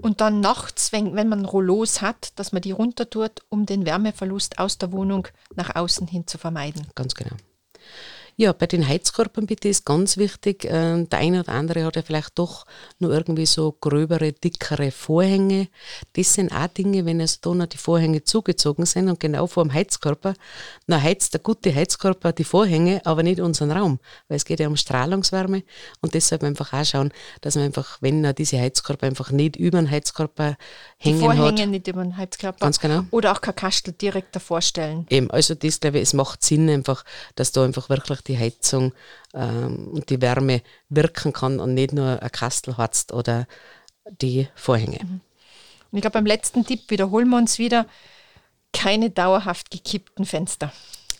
Und 0.00 0.20
dann 0.20 0.40
nachts, 0.40 0.92
wenn, 0.92 1.14
wenn 1.14 1.28
man 1.28 1.44
Rollos 1.44 2.00
hat, 2.00 2.32
dass 2.36 2.52
man 2.52 2.62
die 2.62 2.70
runter 2.70 3.08
tut, 3.08 3.42
um 3.50 3.66
den 3.66 3.84
Wärmeverlust 3.84 4.58
aus 4.58 4.78
der 4.78 4.92
Wohnung 4.92 5.28
nach 5.54 5.74
außen 5.74 6.06
hin 6.06 6.26
zu 6.26 6.38
vermeiden. 6.38 6.86
Ganz 6.94 7.14
genau. 7.14 7.36
Ja, 8.40 8.54
bei 8.54 8.66
den 8.66 8.88
Heizkörpern 8.88 9.44
bitte 9.44 9.68
ist 9.68 9.84
ganz 9.84 10.16
wichtig, 10.16 10.64
äh, 10.64 11.04
der 11.04 11.18
eine 11.18 11.40
oder 11.40 11.52
andere 11.52 11.84
hat 11.84 11.96
ja 11.96 12.00
vielleicht 12.00 12.38
doch 12.38 12.64
nur 12.98 13.12
irgendwie 13.12 13.44
so 13.44 13.76
gröbere, 13.78 14.32
dickere 14.32 14.90
Vorhänge. 14.92 15.68
Das 16.14 16.32
sind 16.32 16.50
auch 16.50 16.68
Dinge, 16.68 17.04
wenn 17.04 17.20
also 17.20 17.36
da 17.42 17.52
noch 17.52 17.66
die 17.66 17.76
Vorhänge 17.76 18.24
zugezogen 18.24 18.86
sind 18.86 19.10
und 19.10 19.20
genau 19.20 19.46
vor 19.46 19.64
dem 19.64 19.74
Heizkörper, 19.74 20.32
dann 20.86 21.02
heizt 21.02 21.34
der 21.34 21.40
gute 21.40 21.74
Heizkörper 21.74 22.32
die 22.32 22.44
Vorhänge, 22.44 23.02
aber 23.04 23.22
nicht 23.22 23.40
unseren 23.40 23.72
Raum, 23.72 23.98
weil 24.28 24.38
es 24.38 24.46
geht 24.46 24.58
ja 24.58 24.68
um 24.68 24.76
Strahlungswärme 24.76 25.62
und 26.00 26.14
deshalb 26.14 26.42
einfach 26.42 26.72
auch 26.72 26.84
schauen, 26.86 27.12
dass 27.42 27.56
man 27.56 27.64
einfach, 27.64 27.98
wenn 28.00 28.24
er 28.24 28.32
diese 28.32 28.58
Heizkörper 28.58 29.06
einfach 29.06 29.32
nicht 29.32 29.56
über 29.56 29.82
den 29.82 29.90
Heizkörper 29.90 30.56
hängen 30.96 31.18
die 31.18 31.24
Vorhänge 31.26 31.60
hat. 31.60 31.68
nicht 31.68 31.88
über 31.88 32.02
den 32.02 32.16
Heizkörper. 32.16 32.60
Ganz 32.60 32.80
genau. 32.80 33.02
Oder 33.10 33.32
auch 33.32 33.42
kein 33.42 33.54
Kastel 33.54 33.92
direkt 33.92 34.34
davor 34.34 34.62
stellen. 34.62 35.06
Eben, 35.10 35.30
also 35.30 35.54
das 35.54 35.78
glaube 35.78 35.98
ich, 35.98 36.04
es 36.04 36.14
macht 36.14 36.42
Sinn 36.42 36.70
einfach, 36.70 37.04
dass 37.34 37.52
da 37.52 37.64
einfach 37.64 37.90
wirklich 37.90 38.22
die 38.29 38.29
die 38.30 38.38
Heizung 38.38 38.92
ähm, 39.34 39.88
und 39.88 40.08
die 40.08 40.22
Wärme 40.22 40.62
wirken 40.88 41.32
kann 41.32 41.60
und 41.60 41.74
nicht 41.74 41.92
nur 41.92 42.22
ein 42.22 42.32
Kastel 42.32 42.76
hatzt 42.76 43.12
oder 43.12 43.46
die 44.20 44.48
Vorhänge. 44.54 45.00
Mhm. 45.02 45.20
Und 45.90 45.98
ich 45.98 46.02
glaube, 46.02 46.14
beim 46.14 46.26
letzten 46.26 46.64
Tipp 46.64 46.82
wiederholen 46.88 47.28
wir 47.28 47.36
uns 47.36 47.58
wieder, 47.58 47.86
keine 48.72 49.10
dauerhaft 49.10 49.70
gekippten 49.70 50.24
Fenster. 50.24 50.72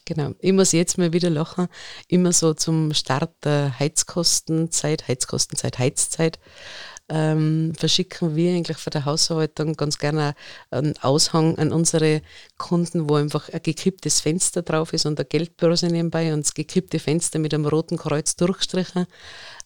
Genau, 0.04 0.34
ich 0.40 0.52
muss 0.52 0.72
jetzt 0.72 0.98
mal 0.98 1.12
wieder 1.12 1.30
lachen, 1.30 1.68
immer 2.08 2.32
so 2.32 2.54
zum 2.54 2.94
Start 2.94 3.30
der 3.44 3.78
Heizkostenzeit, 3.78 5.06
Heizkostenzeit, 5.06 5.78
Heizzeit, 5.78 6.38
ähm, 7.10 7.72
verschicken 7.76 8.36
wir 8.36 8.54
eigentlich 8.54 8.78
von 8.78 8.92
der 8.92 9.04
Hausverwaltung 9.04 9.74
ganz 9.74 9.98
gerne 9.98 10.34
einen 10.70 10.96
Aushang 10.98 11.58
an 11.58 11.72
unsere 11.72 12.22
Kunden, 12.56 13.08
wo 13.08 13.16
einfach 13.16 13.48
ein 13.48 13.62
gekipptes 13.62 14.20
Fenster 14.20 14.62
drauf 14.62 14.92
ist 14.92 15.06
und 15.06 15.18
eine 15.18 15.26
Geldbörse 15.26 15.88
nebenbei 15.88 16.32
und 16.32 16.46
das 16.46 16.54
gekippte 16.54 17.00
Fenster 17.00 17.40
mit 17.40 17.52
einem 17.52 17.66
roten 17.66 17.96
Kreuz 17.96 18.36
durchgestrichen. 18.36 19.06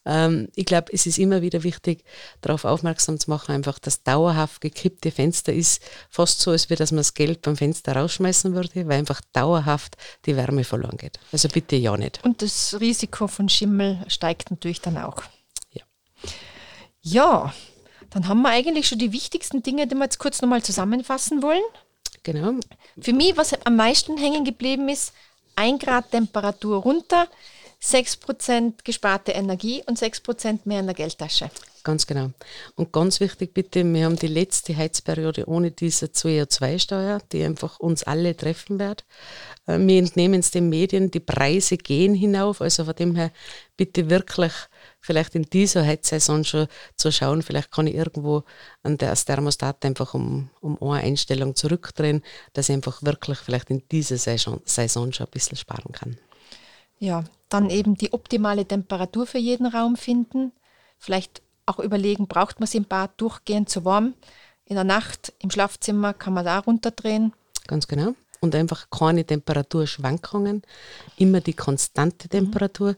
Ähm, 0.06 0.48
ich 0.54 0.64
glaube, 0.64 0.92
es 0.92 1.06
ist 1.06 1.18
immer 1.18 1.42
wieder 1.42 1.62
wichtig, 1.62 2.04
darauf 2.40 2.64
aufmerksam 2.64 3.20
zu 3.20 3.30
machen, 3.30 3.54
einfach 3.54 3.78
das 3.78 4.02
dauerhaft 4.02 4.60
gekippte 4.60 5.10
Fenster 5.10 5.52
ist 5.52 5.82
fast 6.08 6.40
so, 6.40 6.50
als 6.50 6.70
wäre, 6.70 6.78
dass 6.78 6.92
man 6.92 6.98
das 6.98 7.14
Geld 7.14 7.42
beim 7.42 7.56
Fenster 7.56 7.94
rausschmeißen 7.96 8.54
würde, 8.54 8.86
weil 8.88 8.98
einfach 8.98 9.20
dauerhaft 9.32 9.96
die 10.24 10.36
Wärme 10.36 10.64
verloren 10.64 10.96
geht. 10.96 11.20
Also 11.30 11.48
bitte 11.48 11.76
ja 11.76 11.96
nicht. 11.96 12.24
Und 12.24 12.40
das 12.40 12.76
Risiko 12.80 13.28
von 13.28 13.48
Schimmel 13.48 14.04
steigt 14.08 14.50
natürlich 14.50 14.80
dann 14.80 14.96
auch. 14.98 15.22
Ja, 15.72 15.82
dann 18.10 18.28
haben 18.28 18.42
wir 18.42 18.48
eigentlich 18.48 18.88
schon 18.88 18.98
die 18.98 19.12
wichtigsten 19.12 19.62
Dinge, 19.62 19.86
die 19.86 19.94
wir 19.94 20.04
jetzt 20.04 20.18
kurz 20.18 20.40
nochmal 20.40 20.62
zusammenfassen 20.62 21.42
wollen. 21.42 21.62
Genau. 22.22 22.54
Für 23.00 23.12
mich, 23.12 23.36
was 23.36 23.52
am 23.64 23.76
meisten 23.76 24.16
hängen 24.16 24.44
geblieben 24.44 24.88
ist, 24.88 25.12
1 25.56 25.82
Grad 25.82 26.10
Temperatur 26.10 26.78
runter, 26.78 27.28
6% 27.82 28.72
gesparte 28.82 29.32
Energie 29.32 29.82
und 29.86 29.98
6% 29.98 30.60
mehr 30.64 30.80
in 30.80 30.86
der 30.86 30.94
Geldtasche. 30.94 31.50
Ganz 31.84 32.06
genau. 32.06 32.30
Und 32.76 32.92
ganz 32.92 33.20
wichtig 33.20 33.52
bitte, 33.52 33.84
wir 33.84 34.06
haben 34.06 34.16
die 34.16 34.26
letzte 34.26 34.74
Heizperiode 34.74 35.46
ohne 35.46 35.70
diese 35.70 36.06
CO2-Steuer, 36.06 37.20
die 37.30 37.44
einfach 37.44 37.78
uns 37.78 38.02
alle 38.04 38.34
treffen 38.34 38.78
wird. 38.78 39.04
Äh, 39.66 39.78
wir 39.78 39.98
entnehmen 39.98 40.40
es 40.40 40.50
den 40.50 40.70
Medien, 40.70 41.10
die 41.10 41.20
Preise 41.20 41.76
gehen 41.76 42.14
hinauf, 42.14 42.62
also 42.62 42.86
von 42.86 42.94
dem 42.94 43.14
her 43.14 43.30
bitte 43.76 44.08
wirklich 44.08 44.52
vielleicht 44.98 45.34
in 45.34 45.42
dieser 45.42 45.84
Heizsaison 45.84 46.44
schon 46.44 46.68
zu 46.96 47.12
schauen, 47.12 47.42
vielleicht 47.42 47.70
kann 47.70 47.86
ich 47.86 47.94
irgendwo 47.94 48.44
an 48.82 48.96
das 48.96 49.26
Thermostat 49.26 49.84
einfach 49.84 50.14
um, 50.14 50.48
um 50.62 50.78
eine 50.80 51.04
Einstellung 51.04 51.54
zurückdrehen, 51.54 52.22
dass 52.54 52.70
ich 52.70 52.74
einfach 52.76 53.02
wirklich 53.02 53.38
vielleicht 53.40 53.68
in 53.68 53.82
dieser 53.92 54.16
Saison, 54.16 54.62
Saison 54.64 55.12
schon 55.12 55.26
ein 55.26 55.32
bisschen 55.32 55.58
sparen 55.58 55.92
kann. 55.92 56.16
Ja, 56.98 57.24
dann 57.50 57.68
eben 57.68 57.96
die 57.96 58.14
optimale 58.14 58.64
Temperatur 58.64 59.26
für 59.26 59.38
jeden 59.38 59.66
Raum 59.66 59.96
finden. 59.96 60.52
Vielleicht 60.98 61.42
auch 61.66 61.78
überlegen, 61.78 62.26
braucht 62.26 62.60
man 62.60 62.64
es 62.64 62.74
im 62.74 62.84
Bad 62.84 63.12
durchgehend 63.16 63.68
zu 63.68 63.84
warm? 63.84 64.14
In 64.66 64.76
der 64.76 64.84
Nacht 64.84 65.32
im 65.40 65.50
Schlafzimmer 65.50 66.14
kann 66.14 66.34
man 66.34 66.44
da 66.44 66.58
runterdrehen. 66.58 67.32
Ganz 67.66 67.86
genau 67.86 68.14
und 68.44 68.54
einfach 68.54 68.88
keine 68.90 69.24
Temperaturschwankungen, 69.24 70.62
immer 71.16 71.40
die 71.40 71.54
konstante 71.54 72.28
Temperatur. 72.28 72.94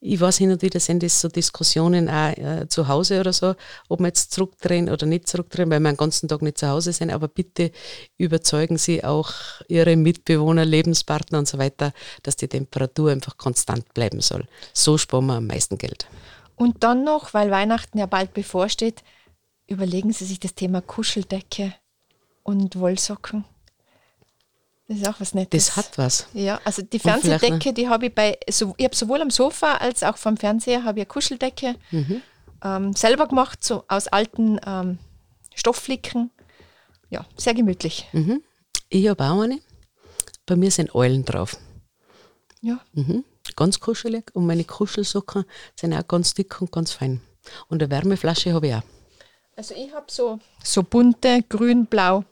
Ich 0.00 0.20
weiß 0.20 0.38
hin 0.38 0.50
und 0.50 0.62
wieder 0.62 0.80
sind 0.80 1.02
das 1.02 1.20
so 1.20 1.28
Diskussionen 1.28 2.08
auch 2.08 2.36
äh, 2.36 2.66
zu 2.68 2.88
Hause 2.88 3.20
oder 3.20 3.32
so, 3.32 3.54
ob 3.88 4.00
wir 4.00 4.08
jetzt 4.08 4.32
zurückdrehen 4.32 4.88
oder 4.88 5.06
nicht 5.06 5.28
zurückdrehen, 5.28 5.70
weil 5.70 5.80
wir 5.80 5.92
den 5.92 5.96
ganzen 5.96 6.28
Tag 6.28 6.42
nicht 6.42 6.58
zu 6.58 6.68
Hause 6.68 6.92
sind. 6.92 7.10
Aber 7.10 7.28
bitte 7.28 7.70
überzeugen 8.18 8.78
Sie 8.78 9.04
auch 9.04 9.32
Ihre 9.68 9.96
Mitbewohner, 9.96 10.64
Lebenspartner 10.64 11.38
und 11.38 11.48
so 11.48 11.58
weiter, 11.58 11.92
dass 12.22 12.36
die 12.36 12.48
Temperatur 12.48 13.12
einfach 13.12 13.36
konstant 13.36 13.92
bleiben 13.94 14.20
soll. 14.20 14.44
So 14.72 14.98
sparen 14.98 15.26
wir 15.26 15.34
am 15.34 15.46
meisten 15.46 15.78
Geld. 15.78 16.06
Und 16.60 16.84
dann 16.84 17.04
noch, 17.04 17.32
weil 17.32 17.50
Weihnachten 17.50 17.96
ja 17.96 18.04
bald 18.04 18.34
bevorsteht, 18.34 19.02
überlegen 19.66 20.12
Sie 20.12 20.26
sich 20.26 20.40
das 20.40 20.54
Thema 20.54 20.82
Kuscheldecke 20.82 21.72
und 22.42 22.78
Wollsocken. 22.78 23.46
Das 24.86 24.98
ist 24.98 25.08
auch 25.08 25.18
was 25.20 25.32
Nettes. 25.32 25.68
Das 25.68 25.76
hat 25.78 25.96
was. 25.96 26.26
Ja, 26.34 26.60
also 26.62 26.82
die 26.82 26.98
Fernsehdecke, 26.98 27.72
die 27.72 27.88
habe 27.88 28.08
ich 28.08 28.14
bei, 28.14 28.38
so, 28.50 28.74
ich 28.76 28.84
habe 28.84 28.94
sowohl 28.94 29.22
am 29.22 29.30
Sofa 29.30 29.76
als 29.76 30.02
auch 30.02 30.18
vom 30.18 30.36
Fernseher 30.36 30.84
habe 30.84 30.98
ich 30.98 31.04
eine 31.04 31.06
Kuscheldecke 31.06 31.76
mhm. 31.92 32.20
ähm, 32.62 32.92
selber 32.92 33.26
gemacht, 33.26 33.64
so 33.64 33.84
aus 33.88 34.08
alten 34.08 34.60
ähm, 34.66 34.98
Stoffflicken. 35.54 36.30
Ja, 37.08 37.24
sehr 37.38 37.54
gemütlich. 37.54 38.06
Mhm. 38.12 38.42
Ich 38.90 39.08
habe 39.08 39.24
auch 39.24 39.40
eine. 39.40 39.60
Bei 40.44 40.56
mir 40.56 40.70
sind 40.70 40.94
Eulen 40.94 41.24
drauf. 41.24 41.56
Ja. 42.60 42.80
Mhm. 42.92 43.24
Ganz 43.56 43.80
kuschelig 43.80 44.30
und 44.34 44.46
meine 44.46 44.64
Kuschelsocken 44.64 45.44
sind 45.78 45.94
auch 45.94 46.06
ganz 46.06 46.34
dick 46.34 46.60
und 46.60 46.72
ganz 46.72 46.92
fein. 46.92 47.20
Und 47.68 47.82
eine 47.82 47.90
Wärmeflasche 47.90 48.52
habe 48.52 48.68
ich 48.68 48.74
auch. 48.74 48.82
Also 49.56 49.74
ich 49.74 49.92
habe 49.92 50.06
so, 50.08 50.38
so 50.64 50.82
bunte, 50.82 51.42
grün, 51.48 51.86
blau. 51.86 52.24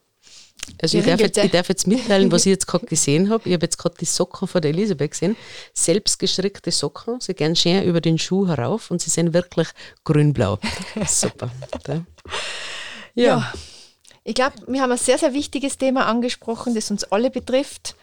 Also 0.80 0.98
ich 0.98 1.04
darf, 1.04 1.20
jetzt, 1.20 1.38
ich 1.38 1.50
darf, 1.50 1.68
jetzt, 1.68 1.86
mitteilen, 1.86 2.30
was 2.30 2.46
ich 2.46 2.50
jetzt 2.50 2.66
gerade 2.66 2.86
gesehen 2.86 3.30
habe. 3.30 3.48
Ich 3.48 3.54
habe 3.54 3.64
jetzt 3.64 3.78
gerade 3.78 3.96
die 3.98 4.04
Socken 4.04 4.46
von 4.46 4.60
der 4.60 4.70
Elisabeth 4.70 5.12
gesehen. 5.12 5.36
Selbstgestrickte 5.72 6.70
Socken. 6.70 7.20
Sie 7.20 7.34
gehen 7.34 7.56
schön 7.56 7.82
über 7.84 8.00
den 8.00 8.18
Schuh 8.18 8.46
herauf 8.46 8.90
und 8.90 9.00
sie 9.00 9.10
sind 9.10 9.32
wirklich 9.32 9.68
grün-blau. 10.04 10.58
Super. 11.06 11.50
ja. 13.14 13.24
ja. 13.24 13.52
Ich 14.24 14.34
glaube, 14.34 14.56
wir 14.66 14.82
haben 14.82 14.92
ein 14.92 14.98
sehr, 14.98 15.16
sehr 15.16 15.32
wichtiges 15.32 15.78
Thema 15.78 16.06
angesprochen, 16.06 16.74
das 16.74 16.90
uns 16.90 17.04
alle 17.04 17.30
betrifft. 17.30 17.96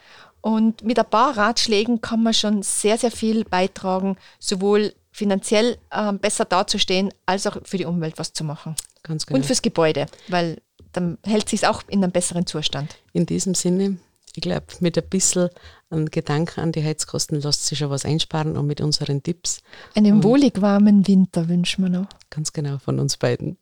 Und 0.45 0.83
mit 0.83 0.99
ein 0.99 1.09
paar 1.09 1.35
Ratschlägen 1.35 2.01
kann 2.01 2.21
man 2.21 2.35
schon 2.35 2.61
sehr, 2.61 2.99
sehr 2.99 3.09
viel 3.09 3.45
beitragen, 3.45 4.15
sowohl 4.37 4.93
finanziell 5.11 5.79
äh, 5.89 6.13
besser 6.13 6.45
dazustehen, 6.45 7.11
als 7.25 7.47
auch 7.47 7.57
für 7.63 7.77
die 7.77 7.85
Umwelt 7.85 8.19
was 8.19 8.31
zu 8.31 8.43
machen. 8.43 8.75
Ganz 9.01 9.25
genau. 9.25 9.39
Und 9.39 9.45
fürs 9.47 9.63
Gebäude, 9.63 10.05
weil 10.27 10.61
dann 10.91 11.17
hält 11.23 11.49
sich 11.49 11.65
auch 11.65 11.81
in 11.87 12.03
einem 12.03 12.11
besseren 12.11 12.45
Zustand. 12.45 12.95
In 13.11 13.25
diesem 13.25 13.55
Sinne, 13.55 13.97
ich 14.35 14.43
glaube, 14.43 14.67
mit 14.81 14.99
ein 14.99 15.09
bisschen 15.09 15.49
an 15.89 16.05
Gedanken 16.11 16.59
an 16.59 16.71
die 16.71 16.83
Heizkosten 16.83 17.41
lässt 17.41 17.65
sich 17.65 17.79
schon 17.79 17.89
was 17.89 18.05
einsparen 18.05 18.55
und 18.55 18.67
mit 18.67 18.81
unseren 18.81 19.23
Tipps. 19.23 19.63
Einen 19.95 20.23
wohlig 20.23 20.61
warmen 20.61 21.07
Winter 21.07 21.49
wünschen 21.49 21.85
wir 21.85 21.89
noch. 21.89 22.07
Ganz 22.29 22.53
genau, 22.53 22.77
von 22.77 22.99
uns 22.99 23.17
beiden. 23.17 23.57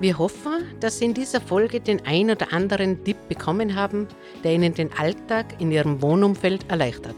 Wir 0.00 0.16
hoffen, 0.16 0.64
dass 0.80 0.98
Sie 0.98 1.04
in 1.04 1.12
dieser 1.12 1.42
Folge 1.42 1.78
den 1.78 2.00
ein 2.06 2.30
oder 2.30 2.54
anderen 2.54 3.04
Tipp 3.04 3.18
bekommen 3.28 3.74
haben, 3.74 4.08
der 4.42 4.54
Ihnen 4.54 4.72
den 4.72 4.90
Alltag 4.94 5.60
in 5.60 5.70
Ihrem 5.70 6.00
Wohnumfeld 6.00 6.70
erleichtert. 6.70 7.16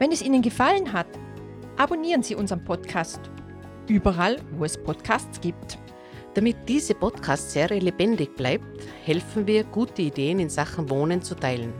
Wenn 0.00 0.10
es 0.10 0.20
Ihnen 0.20 0.42
gefallen 0.42 0.92
hat, 0.92 1.06
abonnieren 1.76 2.24
Sie 2.24 2.34
unseren 2.34 2.64
Podcast 2.64 3.20
überall, 3.86 4.38
wo 4.56 4.64
es 4.64 4.76
Podcasts 4.76 5.40
gibt. 5.40 5.78
Damit 6.34 6.56
diese 6.66 6.96
Podcast-Serie 6.96 7.78
lebendig 7.78 8.34
bleibt, 8.34 8.82
helfen 9.04 9.46
wir, 9.46 9.62
gute 9.62 10.02
Ideen 10.02 10.40
in 10.40 10.50
Sachen 10.50 10.90
Wohnen 10.90 11.22
zu 11.22 11.36
teilen. 11.36 11.72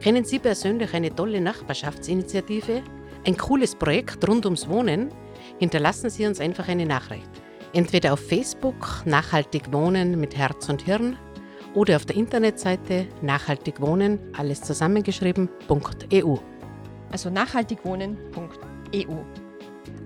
Kennen 0.00 0.24
Sie 0.24 0.38
persönlich 0.38 0.94
eine 0.94 1.12
tolle 1.12 1.40
Nachbarschaftsinitiative? 1.40 2.80
Ein 3.26 3.36
cooles 3.36 3.74
Projekt 3.74 4.26
rund 4.28 4.44
ums 4.44 4.68
Wohnen? 4.68 5.10
Hinterlassen 5.58 6.10
Sie 6.10 6.26
uns 6.26 6.38
einfach 6.38 6.68
eine 6.68 6.86
Nachricht. 6.86 7.30
Entweder 7.76 8.14
auf 8.14 8.20
Facebook 8.20 9.02
Nachhaltig 9.04 9.70
Wohnen 9.70 10.18
mit 10.18 10.34
Herz 10.34 10.70
und 10.70 10.80
Hirn 10.80 11.18
oder 11.74 11.96
auf 11.96 12.06
der 12.06 12.16
Internetseite 12.16 13.06
Nachhaltig 13.20 13.82
Wohnen, 13.82 14.18
alles 14.34 14.62
zusammengeschrieben.eu. 14.62 16.36
Also 17.12 17.28
nachhaltigwohnen.eu. 17.28 19.16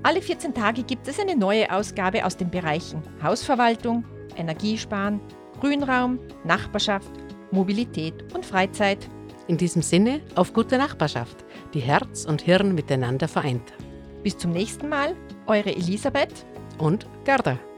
Alle 0.03 0.21
14 0.21 0.53
Tage 0.53 0.83
gibt 0.83 1.07
es 1.07 1.21
eine 1.21 1.37
neue 1.37 1.71
Ausgabe 1.71 2.27
aus 2.27 2.37
den 2.37 2.51
Bereichen 2.51 3.05
Hausverwaltung, 3.23 4.05
Energiesparen, 4.37 5.21
Grünraum, 5.61 6.19
Nachbarschaft, 6.43 7.13
Mobilität 7.53 8.35
und 8.35 8.45
Freizeit. 8.45 9.09
In 9.47 9.59
diesem 9.59 9.83
Sinne 9.83 10.23
auf 10.35 10.53
gute 10.53 10.77
Nachbarschaft, 10.77 11.45
die 11.73 11.79
Herz 11.79 12.25
und 12.25 12.43
Hirn 12.43 12.75
miteinander 12.75 13.29
vereint. 13.29 13.73
Bis 14.25 14.37
zum 14.37 14.51
nächsten 14.51 14.89
Mal, 14.89 15.15
eure 15.47 15.71
Elisabeth 15.71 16.45
und 16.79 17.07
Gerda. 17.31 17.70